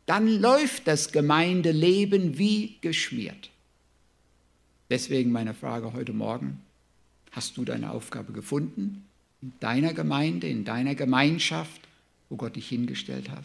dann 0.07 0.27
läuft 0.27 0.87
das 0.87 1.13
Gemeindeleben 1.13 2.39
wie 2.39 2.77
geschmiert. 2.81 3.51
Deswegen 4.91 5.33
meine 5.33 5.55
Frage 5.55 5.93
heute 5.93 6.13
Morgen, 6.13 6.63
hast 7.33 7.57
du 7.57 7.65
deine 7.65 7.91
Aufgabe 7.91 8.33
gefunden 8.33 9.07
in 9.43 9.53
deiner 9.61 9.93
Gemeinde, 9.93 10.49
in 10.49 10.65
deiner 10.65 10.95
Gemeinschaft, 10.95 11.81
wo 12.29 12.37
Gott 12.37 12.57
dich 12.57 12.69
hingestellt 12.69 13.29
hat? 13.31 13.45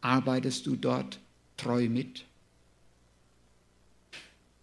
Arbeitest 0.00 0.66
du 0.66 0.76
dort 0.76 1.20
treu 1.56 1.88
mit? 1.88 2.24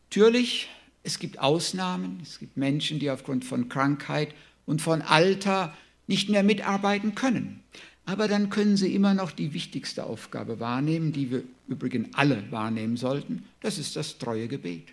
Natürlich, 0.09 0.69
es 1.03 1.17
gibt 1.17 1.39
Ausnahmen, 1.39 2.19
es 2.21 2.39
gibt 2.39 2.57
Menschen, 2.57 2.99
die 2.99 3.09
aufgrund 3.09 3.45
von 3.45 3.69
Krankheit 3.69 4.35
und 4.65 4.81
von 4.81 5.01
Alter 5.01 5.75
nicht 6.11 6.29
mehr 6.29 6.43
mitarbeiten 6.43 7.15
können. 7.15 7.61
Aber 8.05 8.27
dann 8.27 8.49
können 8.49 8.75
sie 8.75 8.93
immer 8.93 9.13
noch 9.13 9.31
die 9.31 9.53
wichtigste 9.53 10.03
Aufgabe 10.03 10.59
wahrnehmen, 10.59 11.13
die 11.13 11.31
wir 11.31 11.43
übrigens 11.69 12.09
alle 12.13 12.51
wahrnehmen 12.51 12.97
sollten. 12.97 13.45
Das 13.61 13.77
ist 13.77 13.95
das 13.95 14.17
treue 14.17 14.49
Gebet 14.49 14.89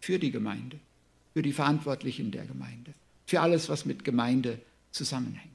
für 0.00 0.18
die 0.18 0.30
Gemeinde, 0.30 0.78
für 1.32 1.40
die 1.40 1.54
Verantwortlichen 1.54 2.30
der 2.30 2.44
Gemeinde, 2.44 2.92
für 3.26 3.40
alles, 3.40 3.70
was 3.70 3.86
mit 3.86 4.04
Gemeinde 4.04 4.58
zusammenhängt. 4.90 5.48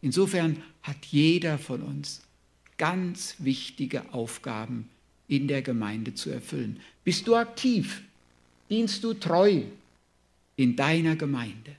Insofern 0.00 0.62
hat 0.82 1.04
jeder 1.10 1.58
von 1.58 1.82
uns 1.82 2.22
ganz 2.78 3.36
wichtige 3.38 4.14
Aufgaben 4.14 4.88
in 5.28 5.46
der 5.46 5.60
Gemeinde 5.60 6.14
zu 6.14 6.30
erfüllen. 6.30 6.80
Bist 7.04 7.26
du 7.26 7.36
aktiv? 7.36 8.02
Dienst 8.70 9.04
du 9.04 9.12
treu 9.12 9.60
in 10.56 10.74
deiner 10.74 11.16
Gemeinde? 11.16 11.76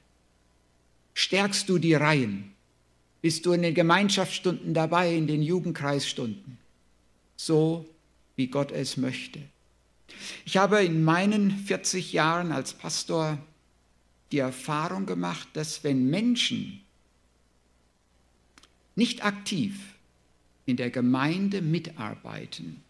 Stärkst 1.13 1.69
du 1.69 1.77
die 1.77 1.93
Reihen? 1.93 2.53
Bist 3.21 3.45
du 3.45 3.53
in 3.53 3.61
den 3.61 3.73
Gemeinschaftsstunden 3.73 4.73
dabei, 4.73 5.15
in 5.15 5.27
den 5.27 5.41
Jugendkreisstunden? 5.41 6.57
So 7.35 7.89
wie 8.35 8.47
Gott 8.47 8.71
es 8.71 8.97
möchte. 8.97 9.39
Ich 10.45 10.57
habe 10.57 10.83
in 10.83 11.03
meinen 11.03 11.51
40 11.51 12.13
Jahren 12.13 12.51
als 12.51 12.73
Pastor 12.73 13.37
die 14.31 14.39
Erfahrung 14.39 15.05
gemacht, 15.05 15.47
dass 15.53 15.83
wenn 15.83 16.09
Menschen 16.09 16.81
nicht 18.95 19.23
aktiv 19.23 19.75
in 20.65 20.77
der 20.77 20.89
Gemeinde 20.89 21.61
mitarbeiten, 21.61 22.81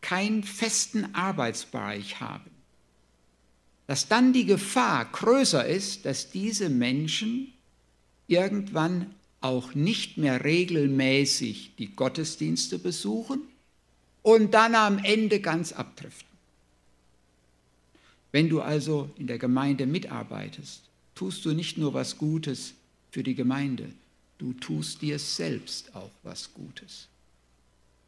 keinen 0.00 0.44
festen 0.44 1.14
Arbeitsbereich 1.14 2.20
haben, 2.20 2.50
dass 3.86 4.08
dann 4.08 4.32
die 4.32 4.46
Gefahr 4.46 5.04
größer 5.04 5.64
ist, 5.66 6.04
dass 6.04 6.30
diese 6.30 6.68
Menschen 6.68 7.52
irgendwann 8.26 9.14
auch 9.40 9.74
nicht 9.74 10.18
mehr 10.18 10.44
regelmäßig 10.44 11.72
die 11.78 11.94
Gottesdienste 11.94 12.78
besuchen 12.78 13.42
und 14.22 14.54
dann 14.54 14.74
am 14.74 14.98
Ende 14.98 15.40
ganz 15.40 15.72
abdriften. 15.72 16.26
Wenn 18.32 18.48
du 18.48 18.60
also 18.60 19.08
in 19.16 19.28
der 19.28 19.38
Gemeinde 19.38 19.86
mitarbeitest, 19.86 20.82
tust 21.14 21.44
du 21.44 21.52
nicht 21.52 21.78
nur 21.78 21.94
was 21.94 22.18
Gutes 22.18 22.74
für 23.10 23.22
die 23.22 23.34
Gemeinde, 23.34 23.88
du 24.38 24.52
tust 24.52 25.00
dir 25.00 25.18
selbst 25.18 25.94
auch 25.94 26.10
was 26.22 26.52
Gutes. 26.52 27.08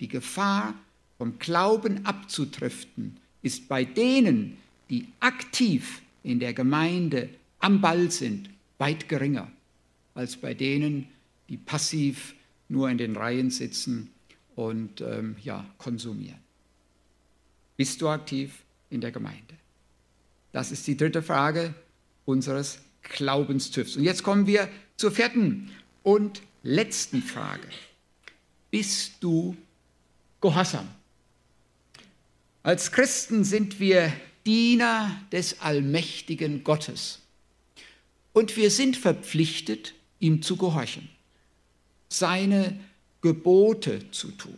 Die 0.00 0.08
Gefahr, 0.08 0.74
vom 1.16 1.38
Glauben 1.38 2.04
abzudriften, 2.04 3.16
ist 3.42 3.68
bei 3.68 3.84
denen, 3.84 4.58
die 4.90 5.08
aktiv 5.20 6.02
in 6.22 6.40
der 6.40 6.54
Gemeinde 6.54 7.28
am 7.58 7.80
Ball 7.80 8.10
sind, 8.10 8.50
weit 8.78 9.08
geringer 9.08 9.50
als 10.14 10.36
bei 10.36 10.54
denen, 10.54 11.08
die 11.48 11.56
passiv 11.56 12.34
nur 12.68 12.90
in 12.90 12.98
den 12.98 13.16
Reihen 13.16 13.50
sitzen 13.50 14.10
und 14.56 15.00
ähm, 15.00 15.36
ja, 15.42 15.64
konsumieren. 15.78 16.38
Bist 17.76 18.02
du 18.02 18.08
aktiv 18.08 18.64
in 18.90 19.00
der 19.00 19.12
Gemeinde? 19.12 19.54
Das 20.52 20.72
ist 20.72 20.86
die 20.86 20.96
dritte 20.96 21.22
Frage 21.22 21.74
unseres 22.24 22.80
Glaubenstüfs. 23.02 23.96
Und 23.96 24.02
jetzt 24.02 24.22
kommen 24.22 24.46
wir 24.46 24.68
zur 24.96 25.12
vierten 25.12 25.70
und 26.02 26.42
letzten 26.62 27.22
Frage. 27.22 27.68
Bist 28.70 29.14
du 29.20 29.56
gehorsam? 30.40 30.88
Als 32.62 32.90
Christen 32.90 33.44
sind 33.44 33.78
wir 33.78 34.12
Diener 34.48 35.14
des 35.30 35.60
allmächtigen 35.60 36.64
Gottes. 36.64 37.18
Und 38.32 38.56
wir 38.56 38.70
sind 38.70 38.96
verpflichtet, 38.96 39.92
ihm 40.20 40.40
zu 40.40 40.56
gehorchen, 40.56 41.06
seine 42.08 42.80
Gebote 43.20 44.10
zu 44.10 44.30
tun. 44.30 44.56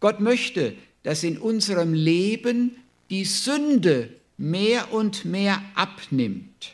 Gott 0.00 0.18
möchte, 0.18 0.74
dass 1.04 1.22
in 1.22 1.38
unserem 1.38 1.94
Leben 1.94 2.74
die 3.08 3.24
Sünde 3.24 4.12
mehr 4.36 4.92
und 4.92 5.24
mehr 5.24 5.62
abnimmt, 5.76 6.72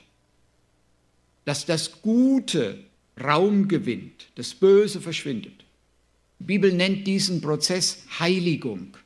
dass 1.45 1.67
das 1.67 2.01
Gute 2.01 2.79
Raum 3.23 3.69
gewinnt, 3.69 4.29
das 4.37 4.55
Böse 4.55 5.03
verschwindet. 5.03 5.67
Die 6.39 6.45
Bibel 6.45 6.73
nennt 6.73 7.07
diesen 7.07 7.43
Prozess 7.43 7.99
Heiligung. 8.19 8.97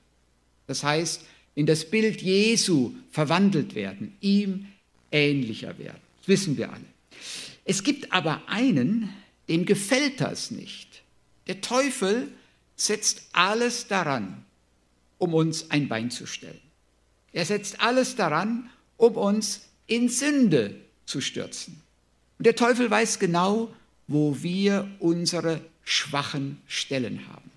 Das 0.69 0.85
heißt, 0.85 1.25
in 1.55 1.67
das 1.67 1.85
Bild 1.85 2.23
Jesu 2.23 2.93
verwandelt 3.11 3.75
werden, 3.75 4.17
ihm 4.21 4.67
ähnlicher 5.11 5.79
werden. 5.79 6.01
Das 6.19 6.29
wissen 6.29 6.57
wir 6.57 6.73
alle. 6.73 6.85
Es 7.65 7.83
gibt 7.83 8.13
aber 8.13 8.43
einen, 8.49 9.13
dem 9.49 9.67
gefällt 9.67 10.21
das 10.21 10.51
nicht. 10.51 11.03
Der 11.47 11.61
Teufel 11.61 12.29
setzt 12.77 13.23
alles 13.33 13.89
daran, 13.89 14.45
um 15.19 15.35
uns 15.35 15.71
ein 15.71 15.89
Bein 15.89 16.11
zu 16.11 16.27
stellen. 16.27 16.61
Er 17.33 17.45
setzt 17.45 17.81
alles 17.81 18.17
daran, 18.17 18.71
um 18.97 19.17
uns 19.17 19.63
in 19.87 20.09
Sünde 20.09 20.75
zu 21.05 21.21
stürzen. 21.21 21.81
Und 22.39 22.47
der 22.47 22.57
Teufel 22.57 22.91
weiß 22.91 23.19
genau, 23.19 23.75
wo 24.07 24.43
wir 24.43 24.89
unsere 24.99 25.61
schwachen 25.85 26.61
Stellen 26.67 27.29
haben. 27.29 27.51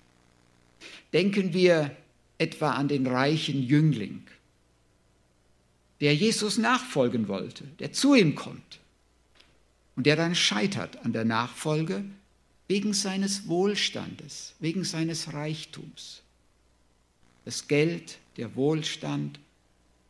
Denken 1.14 1.54
wir 1.54 1.96
etwa 2.38 2.72
an 2.72 2.88
den 2.88 3.08
reichen 3.08 3.64
Jüngling, 3.64 4.24
der 6.02 6.16
Jesus 6.16 6.58
nachfolgen 6.58 7.28
wollte, 7.28 7.64
der 7.80 7.94
zu 7.94 8.16
ihm 8.16 8.36
kommt 8.36 8.80
und 9.96 10.06
der 10.06 10.16
dann 10.16 10.36
scheitert 10.36 11.06
an 11.06 11.14
der 11.14 11.26
Nachfolge 11.26 12.04
wegen 12.68 12.94
seines 12.94 13.48
Wohlstandes, 13.48 14.56
wegen 14.60 14.84
seines 14.84 15.34
Reichtums. 15.34 16.22
Das 17.46 17.68
Geld, 17.68 18.18
der 18.38 18.56
Wohlstand, 18.56 19.40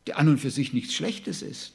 der 0.06 0.18
an 0.18 0.28
und 0.28 0.38
für 0.38 0.50
sich 0.50 0.72
nichts 0.72 0.94
Schlechtes 0.94 1.42
ist, 1.42 1.74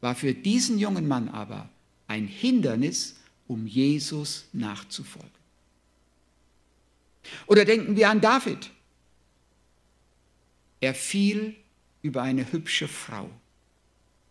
war 0.00 0.14
für 0.14 0.34
diesen 0.34 0.78
jungen 0.78 1.08
Mann 1.08 1.28
aber 1.28 1.68
ein 2.06 2.26
Hindernis, 2.26 3.16
um 3.46 3.66
Jesus 3.66 4.44
nachzufolgen. 4.52 5.30
Oder 7.46 7.64
denken 7.64 7.96
wir 7.96 8.10
an 8.10 8.20
David. 8.20 8.70
Er 10.84 10.94
fiel 10.94 11.56
über 12.02 12.20
eine 12.20 12.52
hübsche 12.52 12.88
Frau. 12.88 13.30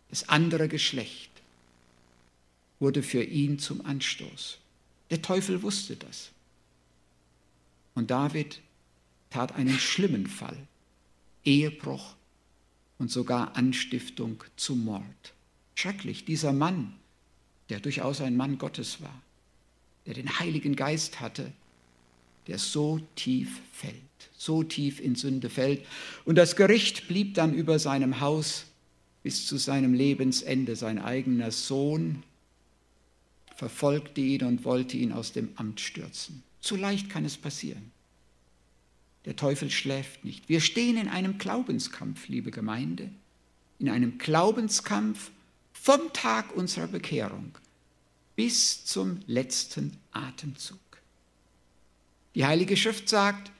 Das 0.08 0.28
andere 0.28 0.68
Geschlecht 0.68 1.32
wurde 2.78 3.02
für 3.02 3.24
ihn 3.24 3.58
zum 3.58 3.84
Anstoß. 3.84 4.58
Der 5.10 5.20
Teufel 5.20 5.62
wusste 5.62 5.96
das. 5.96 6.30
Und 7.96 8.12
David 8.12 8.60
tat 9.30 9.56
einen 9.56 9.80
schlimmen 9.80 10.28
Fall, 10.28 10.56
Ehebruch 11.44 12.14
und 12.98 13.10
sogar 13.10 13.56
Anstiftung 13.56 14.44
zum 14.54 14.84
Mord. 14.84 15.34
Schrecklich, 15.74 16.24
dieser 16.24 16.52
Mann, 16.52 16.94
der 17.68 17.80
durchaus 17.80 18.20
ein 18.20 18.36
Mann 18.36 18.58
Gottes 18.58 19.02
war, 19.02 19.22
der 20.06 20.14
den 20.14 20.38
Heiligen 20.38 20.76
Geist 20.76 21.18
hatte, 21.18 21.52
der 22.46 22.60
so 22.60 23.00
tief 23.16 23.60
fällt, 23.72 24.03
so 24.36 24.62
tief 24.62 25.00
in 25.00 25.14
Sünde 25.14 25.50
fällt. 25.50 25.84
Und 26.24 26.36
das 26.36 26.56
Gericht 26.56 27.08
blieb 27.08 27.34
dann 27.34 27.54
über 27.54 27.78
seinem 27.78 28.20
Haus 28.20 28.66
bis 29.22 29.46
zu 29.46 29.56
seinem 29.56 29.94
Lebensende. 29.94 30.76
Sein 30.76 30.98
eigener 30.98 31.50
Sohn 31.50 32.22
verfolgte 33.56 34.20
ihn 34.20 34.44
und 34.44 34.64
wollte 34.64 34.96
ihn 34.96 35.12
aus 35.12 35.32
dem 35.32 35.50
Amt 35.56 35.80
stürzen. 35.80 36.42
Zu 36.60 36.76
leicht 36.76 37.10
kann 37.10 37.24
es 37.24 37.36
passieren. 37.36 37.90
Der 39.24 39.36
Teufel 39.36 39.70
schläft 39.70 40.24
nicht. 40.24 40.48
Wir 40.48 40.60
stehen 40.60 40.96
in 40.96 41.08
einem 41.08 41.38
Glaubenskampf, 41.38 42.28
liebe 42.28 42.50
Gemeinde, 42.50 43.10
in 43.78 43.88
einem 43.88 44.18
Glaubenskampf 44.18 45.30
vom 45.72 46.12
Tag 46.12 46.54
unserer 46.54 46.86
Bekehrung 46.86 47.52
bis 48.36 48.84
zum 48.84 49.20
letzten 49.26 49.96
Atemzug. 50.12 50.78
Die 52.34 52.44
Heilige 52.44 52.76
Schrift 52.76 53.08
sagt, 53.08 53.52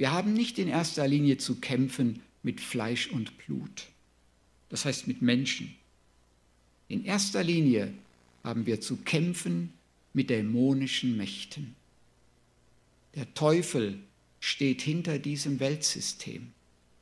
wir 0.00 0.12
haben 0.12 0.32
nicht 0.32 0.58
in 0.58 0.68
erster 0.68 1.06
Linie 1.06 1.36
zu 1.36 1.56
kämpfen 1.56 2.22
mit 2.42 2.62
Fleisch 2.62 3.08
und 3.08 3.36
Blut, 3.36 3.88
das 4.70 4.86
heißt 4.86 5.06
mit 5.06 5.20
Menschen. 5.20 5.76
In 6.88 7.04
erster 7.04 7.44
Linie 7.44 7.92
haben 8.42 8.64
wir 8.64 8.80
zu 8.80 8.96
kämpfen 8.96 9.74
mit 10.14 10.30
dämonischen 10.30 11.18
Mächten. 11.18 11.76
Der 13.14 13.34
Teufel 13.34 13.98
steht 14.40 14.80
hinter 14.80 15.18
diesem 15.18 15.60
Weltsystem. 15.60 16.50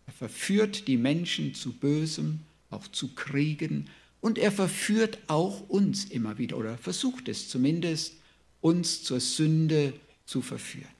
Er 0.08 0.12
verführt 0.14 0.88
die 0.88 0.96
Menschen 0.96 1.54
zu 1.54 1.74
Bösem, 1.74 2.40
auch 2.68 2.88
zu 2.88 3.14
Kriegen 3.14 3.88
und 4.20 4.38
er 4.38 4.50
verführt 4.50 5.20
auch 5.28 5.68
uns 5.68 6.06
immer 6.06 6.36
wieder 6.38 6.56
oder 6.56 6.76
versucht 6.76 7.28
es 7.28 7.48
zumindest, 7.48 8.14
uns 8.60 9.04
zur 9.04 9.20
Sünde 9.20 9.92
zu 10.26 10.42
verführen. 10.42 10.90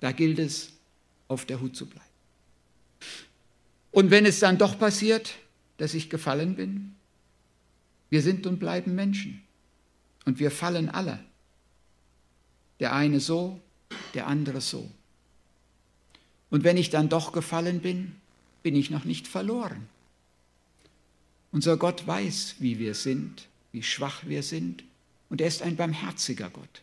Da 0.00 0.10
gilt 0.10 0.40
es, 0.40 0.72
auf 1.28 1.44
der 1.44 1.60
Hut 1.60 1.76
zu 1.76 1.86
bleiben. 1.86 2.04
Und 3.90 4.10
wenn 4.10 4.26
es 4.26 4.40
dann 4.40 4.58
doch 4.58 4.78
passiert, 4.78 5.34
dass 5.76 5.94
ich 5.94 6.10
gefallen 6.10 6.56
bin, 6.56 6.94
wir 8.10 8.22
sind 8.22 8.46
und 8.46 8.58
bleiben 8.58 8.94
Menschen. 8.94 9.42
Und 10.24 10.38
wir 10.38 10.50
fallen 10.50 10.88
alle. 10.88 11.20
Der 12.80 12.94
eine 12.94 13.20
so, 13.20 13.60
der 14.14 14.26
andere 14.26 14.60
so. 14.60 14.90
Und 16.50 16.64
wenn 16.64 16.76
ich 16.76 16.90
dann 16.90 17.08
doch 17.08 17.32
gefallen 17.32 17.80
bin, 17.80 18.14
bin 18.62 18.74
ich 18.76 18.90
noch 18.90 19.04
nicht 19.04 19.26
verloren. 19.28 19.88
Unser 21.52 21.76
Gott 21.76 22.06
weiß, 22.06 22.56
wie 22.58 22.78
wir 22.78 22.94
sind, 22.94 23.48
wie 23.72 23.82
schwach 23.82 24.26
wir 24.26 24.42
sind, 24.42 24.84
und 25.30 25.40
er 25.40 25.48
ist 25.48 25.62
ein 25.62 25.76
barmherziger 25.76 26.50
Gott. 26.50 26.82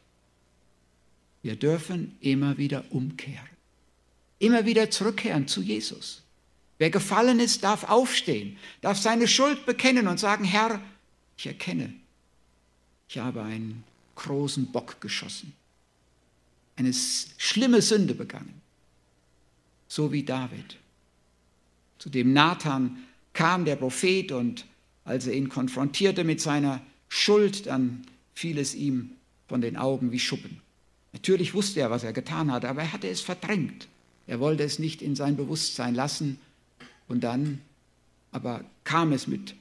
Wir 1.42 1.56
dürfen 1.56 2.18
immer 2.22 2.58
wieder 2.58 2.84
umkehren, 2.90 3.55
immer 4.40 4.66
wieder 4.66 4.90
zurückkehren 4.92 5.48
zu 5.48 5.62
Jesus. 5.62 6.22
Wer 6.78 6.90
gefallen 6.90 7.40
ist, 7.40 7.64
darf 7.64 7.86
aufstehen, 7.86 8.58
darf 8.82 8.98
seine 8.98 9.28
Schuld 9.28 9.66
bekennen 9.66 10.08
und 10.08 10.20
sagen, 10.20 10.44
Herr, 10.44 10.82
ich 11.38 11.48
erkenne, 11.48 11.94
ich 13.08 13.18
habe 13.18 13.44
einen 13.44 13.84
großen 14.16 14.72
Bock 14.72 15.00
geschossen, 15.00 15.54
eine 16.76 16.94
schlimme 16.94 17.82
Sünde 17.82 18.14
begangen, 18.14 18.62
so 19.88 20.12
wie 20.12 20.24
David. 20.24 20.78
Zu 21.98 22.10
dem 22.10 22.34
Nathan 22.34 23.04
kam 23.34 23.64
der 23.66 23.78
Prophet 23.78 24.32
und 24.32 24.66
als 25.06 25.28
er 25.28 25.34
ihn 25.34 25.50
konfrontierte 25.50 26.24
mit 26.24 26.42
seiner 26.42 26.82
Schuld, 27.08 27.68
dann 27.68 28.06
fiel 28.34 28.58
es 28.58 28.76
ihm 28.76 29.12
von 29.48 29.62
den 29.62 29.78
Augen 29.78 30.12
wie 30.12 30.20
Schuppen. 30.20 30.62
Natürlich 31.14 31.54
wusste 31.54 31.80
er, 31.80 31.92
was 31.92 32.04
er 32.04 32.12
getan 32.12 32.52
hatte, 32.52 32.68
aber 32.68 32.82
er 32.82 32.92
hatte 32.92 33.08
es 33.08 33.22
verdrängt. 33.22 33.88
Er 34.28 34.40
wollte 34.40 34.64
es 34.64 34.80
nicht 34.80 35.02
in 35.02 35.16
sein 35.16 35.36
Bewusstsein 35.36 35.96
lassen. 35.96 36.40
Und 37.08 37.24
dann 37.24 37.62
aber 38.32 38.64
kam 38.84 39.12
es 39.12 39.28
mit 39.28 39.56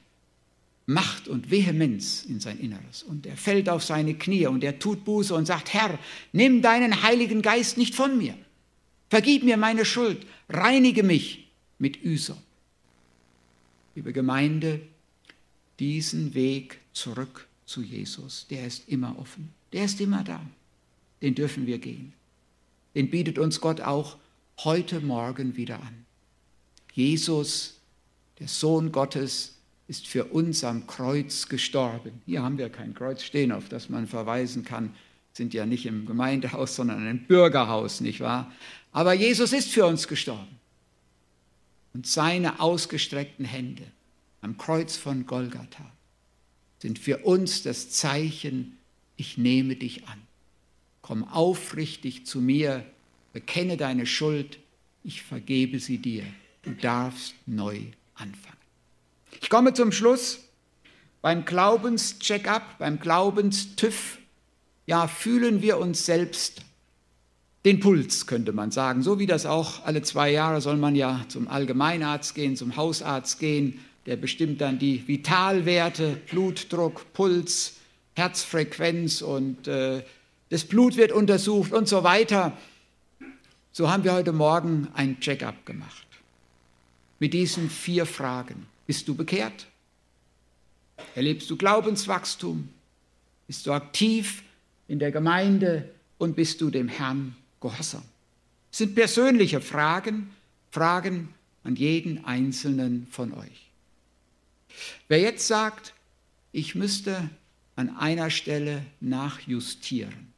Macht 0.85 1.27
und 1.27 1.49
Vehemenz 1.49 2.25
in 2.25 2.39
sein 2.39 2.59
Inneres. 2.59 3.03
Und 3.03 3.25
er 3.25 3.37
fällt 3.37 3.69
auf 3.69 3.83
seine 3.83 4.15
Knie 4.15 4.47
und 4.47 4.63
er 4.63 4.79
tut 4.79 5.05
Buße 5.05 5.33
und 5.33 5.45
sagt, 5.45 5.73
Herr, 5.73 5.97
nimm 6.31 6.61
deinen 6.61 7.03
Heiligen 7.03 7.41
Geist 7.41 7.77
nicht 7.77 7.95
von 7.95 8.17
mir. 8.17 8.37
Vergib 9.09 9.43
mir 9.43 9.57
meine 9.57 9.85
Schuld, 9.85 10.25
reinige 10.49 11.03
mich 11.03 11.47
mit 11.79 12.03
Üsop 12.03 12.37
liebe 13.95 14.11
Gemeinde, 14.11 14.81
diesen 15.79 16.33
Weg 16.33 16.79
zurück 16.93 17.47
zu 17.65 17.81
Jesus, 17.81 18.45
der 18.49 18.67
ist 18.67 18.87
immer 18.87 19.17
offen, 19.17 19.53
der 19.73 19.85
ist 19.85 19.99
immer 19.99 20.23
da, 20.23 20.45
den 21.21 21.33
dürfen 21.33 21.65
wir 21.65 21.79
gehen. 21.79 22.13
Den 22.93 23.09
bietet 23.09 23.39
uns 23.39 23.59
Gott 23.59 23.81
auch 23.81 24.17
heute 24.63 25.01
Morgen 25.01 25.55
wieder 25.55 25.75
an. 25.81 26.05
Jesus, 26.93 27.79
der 28.39 28.47
Sohn 28.47 28.91
Gottes, 28.91 29.55
ist 29.87 30.07
für 30.07 30.25
uns 30.25 30.63
am 30.63 30.87
Kreuz 30.87 31.47
gestorben. 31.47 32.21
Hier 32.25 32.41
haben 32.41 32.57
wir 32.57 32.69
kein 32.69 32.93
Kreuz 32.93 33.23
stehen, 33.23 33.51
auf 33.51 33.69
das 33.69 33.89
man 33.89 34.07
verweisen 34.07 34.63
kann, 34.63 34.95
sind 35.33 35.53
ja 35.53 35.65
nicht 35.65 35.85
im 35.85 36.05
Gemeindehaus, 36.05 36.75
sondern 36.75 37.07
im 37.07 37.25
Bürgerhaus, 37.25 38.01
nicht 38.01 38.21
wahr? 38.21 38.51
Aber 38.91 39.13
Jesus 39.13 39.51
ist 39.51 39.69
für 39.69 39.85
uns 39.85 40.07
gestorben 40.07 40.59
und 41.93 42.07
seine 42.07 42.59
ausgestreckten 42.59 43.45
Hände 43.45 43.83
am 44.41 44.57
Kreuz 44.57 44.95
von 44.95 45.25
Golgatha 45.25 45.91
sind 46.79 46.99
für 46.99 47.19
uns 47.19 47.63
das 47.63 47.89
Zeichen, 47.89 48.77
ich 49.17 49.37
nehme 49.37 49.75
dich 49.75 50.07
an. 50.07 50.21
Komm 51.01 51.23
aufrichtig 51.23 52.25
zu 52.25 52.41
mir, 52.41 52.85
bekenne 53.35 53.75
deine 53.75 54.05
Schuld, 54.05 54.59
ich 55.03 55.21
vergebe 55.21 55.79
sie 55.79 55.97
dir. 55.97 56.23
Du 56.63 56.71
darfst 56.71 57.35
neu 57.45 57.81
anfangen. 58.15 58.55
Ich 59.41 59.49
komme 59.49 59.73
zum 59.73 59.91
Schluss. 59.91 60.39
Beim 61.21 61.43
Glaubenscheck-up, 61.43 62.77
beim 62.79 62.97
Glaubenstüff, 62.97 64.19
ja, 64.87 65.09
fühlen 65.09 65.61
wir 65.61 65.79
uns 65.79 66.05
selbst 66.05 66.61
den 67.65 67.81
Puls, 67.81 68.25
könnte 68.25 68.53
man 68.53 68.71
sagen. 68.71 69.03
So 69.03 69.19
wie 69.19 69.25
das 69.25 69.45
auch 69.45 69.85
alle 69.85 70.01
zwei 70.01 70.31
Jahre 70.31 70.61
soll 70.61 70.77
man 70.77 70.95
ja 70.95 71.25
zum 71.27 71.49
Allgemeinarzt 71.49 72.35
gehen, 72.35 72.55
zum 72.55 72.77
Hausarzt 72.77 73.41
gehen. 73.41 73.81
Der 74.05 74.15
bestimmt 74.15 74.61
dann 74.61 74.79
die 74.79 75.05
Vitalwerte, 75.09 76.21
Blutdruck, 76.31 77.11
Puls, 77.11 77.73
Herzfrequenz 78.13 79.21
und 79.21 79.67
äh, 79.67 80.03
das 80.47 80.63
Blut 80.63 80.95
wird 80.95 81.11
untersucht 81.11 81.73
und 81.73 81.89
so 81.89 82.05
weiter. 82.05 82.57
So 83.77 83.91
haben 83.91 84.05
wir 84.05 84.13
heute 84.13 84.31
Morgen 84.31 84.87
ein 84.93 85.19
Check-up 85.19 85.65
gemacht. 85.65 86.07
Mit 87.19 87.33
diesen 87.33 87.69
vier 87.69 88.05
Fragen. 88.05 88.67
Bist 88.87 89.05
du 89.05 89.15
bekehrt? 89.15 89.67
Erlebst 91.13 91.49
du 91.49 91.57
Glaubenswachstum? 91.57 92.69
Bist 93.47 93.67
du 93.67 93.73
aktiv 93.73 94.43
in 94.87 94.99
der 94.99 95.11
Gemeinde 95.11 95.93
und 96.17 96.37
bist 96.37 96.61
du 96.61 96.69
dem 96.69 96.87
Herrn 96.87 97.35
gehorsam? 97.59 98.03
Das 98.71 98.77
sind 98.77 98.95
persönliche 98.95 99.59
Fragen, 99.59 100.29
Fragen 100.71 101.33
an 101.65 101.75
jeden 101.75 102.23
einzelnen 102.23 103.07
von 103.11 103.33
euch. 103.33 103.71
Wer 105.09 105.19
jetzt 105.19 105.47
sagt, 105.47 105.93
ich 106.53 106.75
müsste 106.75 107.29
an 107.75 107.97
einer 107.97 108.29
Stelle 108.29 108.85
nachjustieren, 109.01 110.31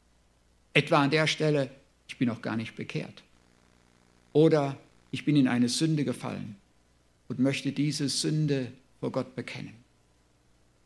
etwa 0.74 1.04
an 1.04 1.10
der 1.10 1.28
Stelle, 1.28 1.70
ich 2.08 2.18
bin 2.18 2.26
noch 2.26 2.42
gar 2.42 2.56
nicht 2.56 2.74
bekehrt, 2.74 3.22
oder 4.32 4.76
ich 5.10 5.24
bin 5.24 5.36
in 5.36 5.48
eine 5.48 5.68
Sünde 5.68 6.04
gefallen 6.04 6.56
und 7.28 7.38
möchte 7.38 7.72
diese 7.72 8.08
Sünde 8.08 8.72
vor 9.00 9.12
Gott 9.12 9.34
bekennen. 9.34 9.74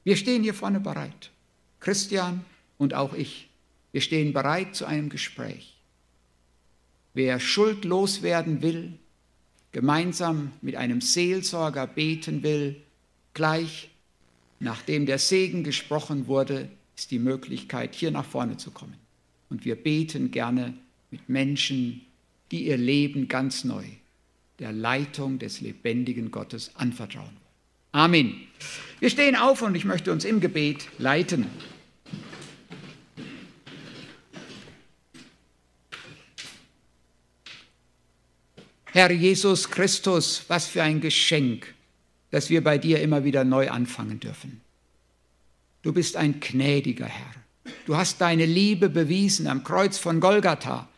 Wir 0.05 0.17
stehen 0.17 0.43
hier 0.43 0.55
vorne 0.55 0.81
bereit, 0.81 1.31
Christian 1.81 2.45
und 2.79 2.95
auch 2.95 3.15
ich. 3.15 3.49
Wir 3.93 4.01
stehen 4.01 4.33
bereit 4.33 4.75
zu 4.75 4.85
einem 4.85 5.09
Gespräch. 5.09 5.77
Wer 7.15 7.39
schuldlos 7.41 8.23
werden 8.23 8.63
will, 8.63 8.95
gemeinsam 9.71 10.53
mit 10.61 10.77
einem 10.77 11.01
Seelsorger 11.01 11.87
beten 11.87 12.43
will, 12.43 12.83
gleich 13.35 13.91
nachdem 14.61 15.07
der 15.07 15.19
Segen 15.19 15.65
gesprochen 15.65 16.27
wurde, 16.27 16.69
ist 16.97 17.11
die 17.11 17.19
Möglichkeit, 17.19 17.95
hier 17.95 18.11
nach 18.11 18.25
vorne 18.25 18.57
zu 18.57 18.71
kommen. 18.71 18.97
Und 19.51 19.65
wir 19.65 19.77
beten 19.77 20.31
gerne 20.31 20.75
mit 21.11 21.29
Menschen, 21.29 22.03
die 22.53 22.67
ihr 22.67 22.77
Leben 22.77 23.27
ganz 23.27 23.65
neu 23.65 23.85
der 24.59 24.73
Leitung 24.73 25.41
des 25.41 25.61
lebendigen 25.61 26.31
Gottes 26.31 26.71
anvertrauen. 26.77 27.37
Amen. 27.91 28.47
Wir 29.01 29.11
stehen 29.11 29.35
auf 29.35 29.63
und 29.63 29.75
ich 29.75 29.85
möchte 29.85 30.13
uns 30.13 30.25
im 30.25 30.41
Gebet 30.41 30.87
leiten. 30.99 31.47
Herr 38.85 39.11
Jesus 39.11 39.71
Christus, 39.71 40.45
was 40.49 40.69
für 40.69 40.83
ein 40.83 41.01
Geschenk, 41.01 41.75
dass 42.31 42.51
wir 42.51 42.63
bei 42.63 42.77
dir 42.77 43.01
immer 43.01 43.25
wieder 43.25 43.43
neu 43.43 43.71
anfangen 43.71 44.21
dürfen. 44.21 44.61
Du 45.81 45.93
bist 45.93 46.17
ein 46.17 46.41
gnädiger 46.41 47.07
Herr. 47.07 47.33
Du 47.87 47.97
hast 47.97 48.21
deine 48.21 48.45
Liebe 48.45 48.91
bewiesen 48.91 49.47
am 49.47 49.65
Kreuz 49.65 49.97
von 49.97 50.21
Golgatha, 50.21 50.89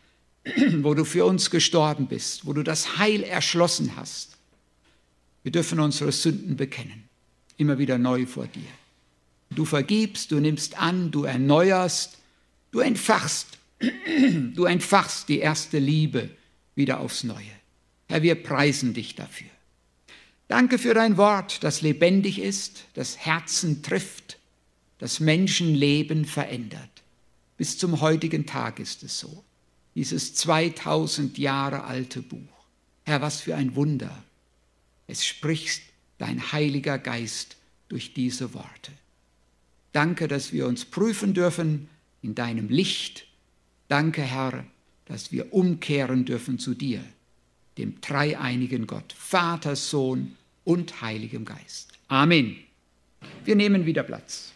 wo 0.81 0.93
du 0.93 1.05
für 1.05 1.25
uns 1.25 1.49
gestorben 1.49 2.07
bist, 2.07 2.45
wo 2.45 2.53
du 2.53 2.63
das 2.63 2.97
Heil 2.97 3.23
erschlossen 3.23 3.95
hast. 3.95 4.37
Wir 5.43 5.51
dürfen 5.51 5.79
unsere 5.79 6.11
Sünden 6.11 6.55
bekennen, 6.55 7.09
immer 7.57 7.77
wieder 7.77 7.97
neu 7.97 8.25
vor 8.25 8.47
dir. 8.47 8.67
Du 9.51 9.65
vergibst, 9.65 10.31
du 10.31 10.39
nimmst 10.39 10.77
an, 10.79 11.11
du 11.11 11.23
erneuerst, 11.23 12.17
du 12.71 12.79
entfachst, 12.79 13.59
du 14.53 14.65
entfachst 14.65 15.29
die 15.29 15.39
erste 15.39 15.79
Liebe 15.79 16.29
wieder 16.75 16.99
aufs 16.99 17.23
Neue. 17.23 17.43
Herr, 18.07 18.21
wir 18.21 18.35
preisen 18.35 18.93
dich 18.93 19.15
dafür. 19.15 19.47
Danke 20.47 20.77
für 20.77 20.93
dein 20.93 21.17
Wort, 21.17 21.63
das 21.63 21.81
lebendig 21.81 22.39
ist, 22.39 22.85
das 22.93 23.17
Herzen 23.17 23.81
trifft, 23.81 24.37
das 24.99 25.19
Menschenleben 25.19 26.25
verändert. 26.25 26.89
Bis 27.57 27.77
zum 27.77 28.01
heutigen 28.01 28.45
Tag 28.45 28.79
ist 28.79 29.01
es 29.01 29.19
so. 29.19 29.44
Dieses 29.95 30.35
2000 30.35 31.37
Jahre 31.37 31.85
alte 31.85 32.21
Buch. 32.21 32.39
Herr, 33.03 33.21
was 33.21 33.41
für 33.41 33.55
ein 33.55 33.75
Wunder. 33.75 34.23
Es 35.07 35.25
spricht 35.25 35.83
dein 36.17 36.51
Heiliger 36.51 36.97
Geist 36.97 37.57
durch 37.87 38.13
diese 38.13 38.53
Worte. 38.53 38.91
Danke, 39.93 40.27
dass 40.27 40.51
wir 40.51 40.67
uns 40.67 40.85
prüfen 40.85 41.33
dürfen 41.33 41.87
in 42.21 42.35
deinem 42.35 42.69
Licht. 42.69 43.27
Danke, 43.87 44.21
Herr, 44.21 44.65
dass 45.05 45.31
wir 45.31 45.53
umkehren 45.53 46.25
dürfen 46.25 46.59
zu 46.59 46.73
dir 46.73 47.03
dem 47.77 47.99
dreieinigen 48.01 48.87
Gott, 48.87 49.13
Vater, 49.13 49.75
Sohn 49.75 50.35
und 50.63 51.01
Heiligem 51.01 51.45
Geist. 51.45 51.91
Amen. 52.07 52.57
Wir 53.43 53.55
nehmen 53.55 53.85
wieder 53.85 54.03
Platz. 54.03 54.54